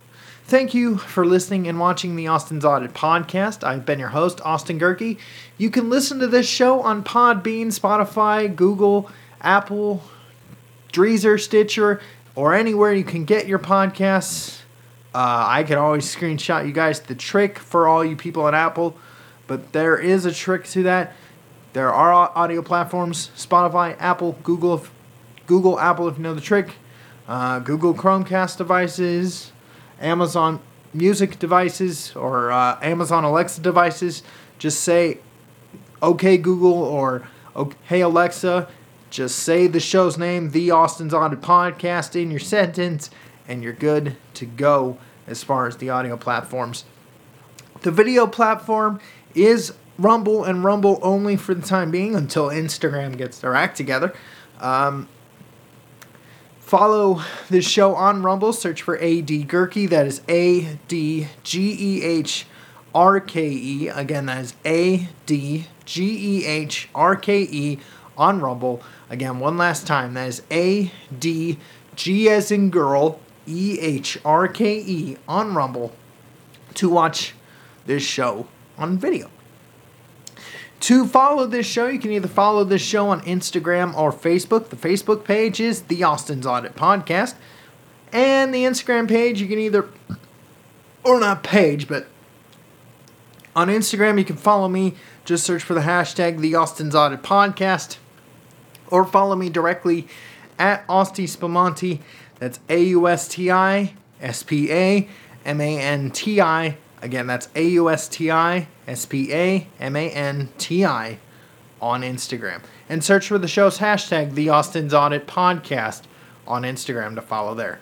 Thank 0.45 0.75
you 0.75 0.99
for 0.99 1.25
listening 1.25 1.67
and 1.67 1.79
watching 1.79 2.17
the 2.17 2.27
Austin's 2.27 2.65
Audit 2.65 2.93
Podcast. 2.93 3.65
I've 3.65 3.87
been 3.87 3.99
your 3.99 4.09
host, 4.09 4.41
Austin 4.45 4.79
Gehrke. 4.79 5.17
You 5.57 5.71
can 5.71 5.89
listen 5.89 6.19
to 6.19 6.27
this 6.27 6.47
show 6.47 6.83
on 6.83 7.05
Podbean, 7.05 7.69
Spotify, 7.69 8.55
Google, 8.55 9.11
Apple, 9.41 10.03
Deezer, 10.93 11.41
Stitcher, 11.41 12.03
or 12.35 12.55
anywhere 12.55 12.93
you 12.93 13.05
can 13.05 13.25
get 13.25 13.47
your 13.47 13.59
podcasts. 13.59 14.59
Uh, 15.15 15.45
I 15.49 15.63
can 15.63 15.79
always 15.79 16.05
screenshot 16.05 16.67
you 16.67 16.73
guys 16.73 17.01
the 17.01 17.15
trick 17.15 17.59
for 17.59 17.87
all 17.87 18.05
you 18.05 18.17
people 18.17 18.47
at 18.49 18.55
Apple, 18.55 18.97
but 19.47 19.73
there 19.73 19.97
is 19.97 20.27
a 20.27 20.33
trick 20.33 20.65
to 20.69 20.83
that. 20.83 21.15
There 21.73 21.93
are 21.93 22.13
audio 22.35 22.63
platforms: 22.63 23.31
Spotify, 23.37 23.97
Apple, 23.99 24.37
Google, 24.43 24.85
Google, 25.47 25.79
Apple. 25.79 26.09
If 26.09 26.19
you 26.19 26.25
know 26.25 26.35
the 26.35 26.41
trick, 26.41 26.75
uh, 27.29 27.61
Google 27.61 27.95
Chromecast 27.95 28.59
devices, 28.59 29.53
Amazon 30.01 30.61
Music 30.95 31.39
devices, 31.39 32.15
or 32.15 32.53
uh, 32.53 32.79
Amazon 32.83 33.25
Alexa 33.25 33.63
devices. 33.63 34.23
Just 34.59 34.83
say, 34.83 35.19
"Okay, 36.03 36.37
Google," 36.37 36.75
or 36.75 37.27
"Hey 37.85 38.03
Alexa." 38.03 38.69
Just 39.09 39.39
say 39.39 39.67
the 39.67 39.81
show's 39.81 40.17
name, 40.17 40.53
The 40.53 40.71
Austin's 40.71 41.13
Audit 41.13 41.43
Podcast, 41.43 42.21
in 42.21 42.31
your 42.31 42.41
sentence, 42.41 43.11
and 43.47 43.63
you're 43.63 43.75
good 43.75 44.17
to 44.35 44.47
go 44.47 44.97
as 45.27 45.43
far 45.43 45.67
as 45.67 45.77
the 45.77 45.91
audio 45.91 46.17
platforms. 46.17 46.85
The 47.83 47.91
video 47.91 48.27
platform 48.27 49.01
is 49.35 49.75
Rumble 49.99 50.45
and 50.45 50.65
Rumble 50.65 50.99
only 51.03 51.37
for 51.37 51.55
the 51.55 51.61
time 51.61 51.91
being 51.91 52.15
until 52.15 52.49
Instagram 52.49 53.19
gets 53.19 53.39
their 53.39 53.55
act 53.55 53.77
together. 53.77 54.15
Um, 54.61 55.09
follow 56.73 57.21
this 57.51 57.69
show 57.69 57.95
on 57.95 58.23
Rumble. 58.23 58.51
Search 58.51 58.81
for 58.81 58.97
AD 58.97 59.27
Gehrke. 59.27 59.91
That 59.91 60.07
is 60.07 60.23
A 60.27 60.79
D 60.89 61.29
G 61.43 61.77
E 61.79 62.03
H 62.03 62.47
R 62.95 63.21
K 63.21 63.47
E. 63.47 63.89
Again, 63.89 64.25
that 64.25 64.41
is 64.41 64.55
A 64.65 65.07
D 65.27 65.67
G 65.85 66.39
E 66.39 66.47
H 66.47 66.89
R 66.95 67.15
K 67.15 67.43
E 67.43 67.79
on 68.17 68.41
Rumble. 68.41 68.83
Again, 69.11 69.39
one 69.39 69.59
last 69.59 69.87
time. 69.87 70.15
That 70.15 70.29
is 70.29 70.43
A 70.51 70.91
D 71.19 71.59
G 71.95 72.31
as 72.31 72.51
in 72.51 72.71
girl 72.71 73.21
E 73.47 73.79
H 73.79 74.17
R 74.25 74.49
K 74.49 74.79
E 74.79 75.19
on 75.29 75.55
Rumble 75.55 75.93
to 76.73 76.89
watch 76.89 77.35
this 77.85 78.03
show 78.03 78.47
on 78.79 78.97
video. 78.97 79.29
To 80.83 81.07
follow 81.07 81.47
this 81.47 81.65
show, 81.65 81.87
you 81.87 82.01
can 82.01 82.11
either 82.11 82.27
follow 82.27 82.65
this 82.65 82.83
show 82.83 83.09
on 83.11 83.21
Instagram 83.21 83.97
or 83.97 84.11
Facebook. 84.11 84.69
The 84.71 84.77
Facebook 84.77 85.23
page 85.23 85.61
is 85.61 85.83
The 85.83 86.03
Austin's 86.03 86.45
Audit 86.45 86.75
Podcast. 86.75 87.37
And 88.13 88.53
the 88.53 88.65
Instagram 88.65 89.09
page, 89.09 89.41
you 89.41 89.47
can 89.47 89.61
either, 89.61 89.89
or 91.05 91.21
not 91.21 91.45
page, 91.45 91.87
but 91.87 92.09
on 93.55 93.69
Instagram, 93.69 94.19
you 94.19 94.25
can 94.25 94.37
follow 94.37 94.67
me. 94.67 94.95
Just 95.25 95.45
search 95.45 95.63
for 95.63 95.75
the 95.75 95.83
hashtag 95.83 96.41
The 96.41 96.57
Austin's 96.57 96.97
Audit 96.97 97.23
Podcast. 97.23 97.99
Or 98.89 99.05
follow 99.05 99.37
me 99.37 99.51
directly 99.51 100.09
at 100.59 100.85
Austi 100.89 101.29
Spamanti. 101.29 102.01
That's 102.41 102.59
A 102.69 102.83
U 102.87 103.07
S 103.07 103.29
T 103.29 103.53
I 103.53 103.95
S 104.21 104.43
P 104.43 104.73
A 104.73 105.09
M 105.45 105.61
A 105.61 105.79
N 105.79 106.11
T 106.11 106.41
I 106.41 106.77
Again, 107.03 107.27
that's 107.27 107.49
A 107.57 107.65
U 107.71 107.91
S 107.91 108.09
T 108.09 108.31
I 108.31 108.69
S 108.87 109.05
P 109.07 109.35
A 109.35 109.67
M 109.81 109.97
A 109.97 110.09
N 110.11 110.49
T 110.57 110.85
I 110.85 111.19
on 111.81 112.03
Instagram. 112.03 112.63
And 112.89 113.03
search 113.03 113.27
for 113.27 113.39
the 113.39 113.49
show's 113.49 113.79
hashtag, 113.79 114.35
The 114.35 114.49
Austin's 114.49 114.95
Audit 114.95 115.27
Podcast, 115.27 116.03
on 116.47 116.63
Instagram 116.63 117.17
to 117.17 117.21
follow 117.21 117.55
there. 117.55 117.81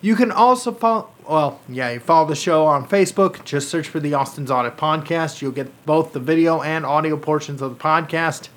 You 0.00 0.16
can 0.16 0.32
also 0.32 0.72
follow, 0.72 1.10
well, 1.28 1.60
yeah, 1.68 1.90
you 1.90 2.00
follow 2.00 2.26
the 2.26 2.34
show 2.34 2.66
on 2.66 2.88
Facebook. 2.88 3.44
Just 3.44 3.68
search 3.68 3.86
for 3.86 4.00
the 4.00 4.14
Austin's 4.14 4.50
Audit 4.50 4.76
Podcast. 4.76 5.42
You'll 5.42 5.52
get 5.52 5.84
both 5.84 6.12
the 6.12 6.18
video 6.18 6.62
and 6.62 6.86
audio 6.86 7.16
portions 7.16 7.60
of 7.60 7.76
the 7.76 7.84
podcast. 7.84 8.48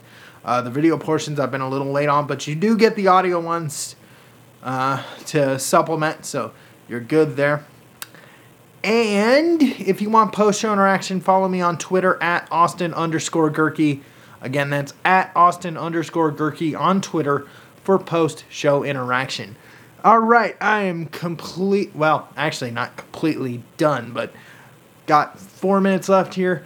Uh, 0.44 0.62
the 0.62 0.72
video 0.72 0.98
portions 0.98 1.40
I've 1.40 1.52
been 1.52 1.62
a 1.62 1.70
little 1.70 1.92
late 1.92 2.08
on, 2.08 2.28
but 2.28 2.48
you 2.48 2.56
do 2.56 2.78
get 2.78 2.96
the 2.96 3.08
audio 3.08 3.40
ones 3.40 3.96
uh, 4.64 5.04
to 5.28 5.60
supplement, 5.60 6.26
so 6.26 6.54
you're 6.88 7.00
good 7.00 7.36
there. 7.36 7.66
And 8.86 9.64
if 9.64 10.00
you 10.00 10.12
want 10.12 10.32
post 10.32 10.60
show 10.62 10.72
interaction, 10.72 11.20
follow 11.20 11.48
me 11.48 11.60
on 11.60 11.80
Twitter 11.80 12.22
at 12.22 12.48
Austin 12.52 12.94
underscore 12.94 13.50
Gehrke. 13.50 14.00
Again, 14.42 14.70
that's 14.70 14.94
at 15.04 15.32
Austin 15.36 15.76
underscore 15.76 16.32
Gehrke 16.32 16.80
on 16.80 17.02
Twitter 17.02 17.48
for 17.84 17.98
post 17.98 18.46
show 18.48 18.84
interaction. 18.84 19.56
All 20.04 20.20
right, 20.20 20.56
I 20.62 20.84
am 20.84 21.08
complete. 21.08 21.96
Well, 21.96 22.30
actually, 22.38 22.70
not 22.70 22.96
completely 22.96 23.64
done, 23.78 24.12
but 24.12 24.32
got 25.08 25.40
four 25.40 25.82
minutes 25.82 26.08
left 26.08 26.36
here. 26.36 26.64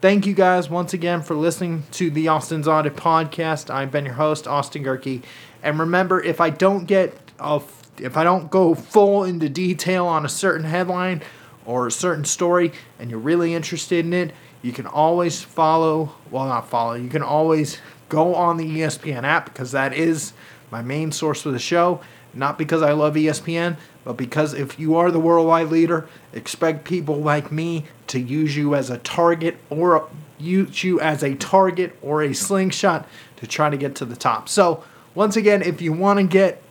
Thank 0.00 0.24
you 0.24 0.32
guys 0.32 0.70
once 0.70 0.94
again 0.94 1.20
for 1.20 1.34
listening 1.34 1.82
to 1.92 2.10
the 2.10 2.28
Austin's 2.28 2.66
Audit 2.66 2.96
podcast. 2.96 3.68
I've 3.68 3.90
been 3.90 4.06
your 4.06 4.14
host, 4.14 4.48
Austin 4.48 4.82
Gehrke. 4.82 5.22
And 5.62 5.78
remember, 5.78 6.22
if 6.22 6.40
I 6.40 6.48
don't 6.48 6.86
get 6.86 7.18
a, 7.38 7.60
if 7.98 8.16
I 8.16 8.24
don't 8.24 8.50
go 8.50 8.74
full 8.74 9.24
into 9.24 9.50
detail 9.50 10.06
on 10.06 10.24
a 10.24 10.30
certain 10.30 10.64
headline, 10.64 11.20
or 11.64 11.86
a 11.86 11.90
certain 11.90 12.24
story 12.24 12.72
and 12.98 13.10
you're 13.10 13.18
really 13.18 13.54
interested 13.54 14.04
in 14.04 14.12
it, 14.12 14.32
You 14.62 14.72
can 14.72 14.86
always 14.86 15.42
follow, 15.42 16.14
well, 16.30 16.46
not 16.46 16.68
follow, 16.68 16.92
you 16.92 17.08
can 17.08 17.22
always 17.22 17.78
go 18.10 18.34
on 18.34 18.58
the 18.58 18.80
ESPN 18.80 19.22
app 19.22 19.46
because 19.46 19.72
that 19.72 19.94
is 19.94 20.34
my 20.70 20.82
main 20.82 21.12
source 21.12 21.42
for 21.42 21.50
the 21.50 21.58
show. 21.58 22.00
Not 22.32 22.58
because 22.58 22.82
I 22.82 22.92
love 22.92 23.14
ESPN, 23.14 23.76
but 24.04 24.16
because 24.16 24.54
if 24.54 24.78
you 24.78 24.96
are 24.96 25.10
the 25.10 25.18
worldwide 25.18 25.68
leader, 25.68 26.08
expect 26.32 26.84
people 26.84 27.16
like 27.16 27.50
me 27.50 27.86
to 28.08 28.20
use 28.20 28.56
you 28.56 28.74
as 28.74 28.90
a 28.90 28.98
target 28.98 29.56
or 29.68 30.08
use 30.38 30.84
you 30.84 31.00
as 31.00 31.22
a 31.22 31.34
target 31.34 31.96
or 32.02 32.22
a 32.22 32.32
slingshot 32.32 33.08
to 33.36 33.46
try 33.46 33.68
to 33.68 33.76
get 33.76 33.94
to 33.96 34.04
the 34.04 34.16
top. 34.16 34.48
So, 34.48 34.84
once 35.14 35.36
again, 35.36 35.60
if 35.62 35.82
you 35.82 35.92
want 35.92 36.18
to 36.20 36.24
get 36.24 36.62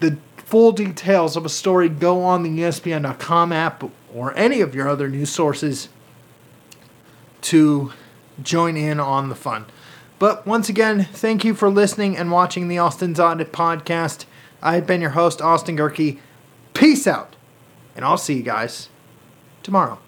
the 0.00 0.16
full 0.36 0.70
details 0.72 1.36
of 1.36 1.44
a 1.44 1.48
story, 1.48 1.88
go 1.88 2.22
on 2.22 2.42
the 2.44 2.60
ESPN.com 2.60 3.52
app 3.52 3.82
or 4.14 4.36
any 4.36 4.60
of 4.60 4.74
your 4.74 4.88
other 4.88 5.08
news 5.08 5.30
sources 5.30 5.88
to 7.42 7.92
join 8.42 8.76
in 8.76 9.00
on 9.00 9.28
the 9.28 9.34
fun. 9.34 9.66
But 10.18 10.46
once 10.46 10.68
again, 10.68 11.04
thank 11.04 11.44
you 11.44 11.54
for 11.54 11.70
listening 11.70 12.16
and 12.16 12.30
watching 12.30 12.68
the 12.68 12.78
Austin's 12.78 13.20
Audit 13.20 13.52
podcast. 13.52 14.24
I've 14.60 14.86
been 14.86 15.00
your 15.00 15.10
host, 15.10 15.40
Austin 15.40 15.76
Gehrke. 15.76 16.18
Peace 16.74 17.06
out. 17.06 17.36
And 17.94 18.04
I'll 18.04 18.18
see 18.18 18.34
you 18.34 18.42
guys 18.42 18.88
tomorrow. 19.62 19.98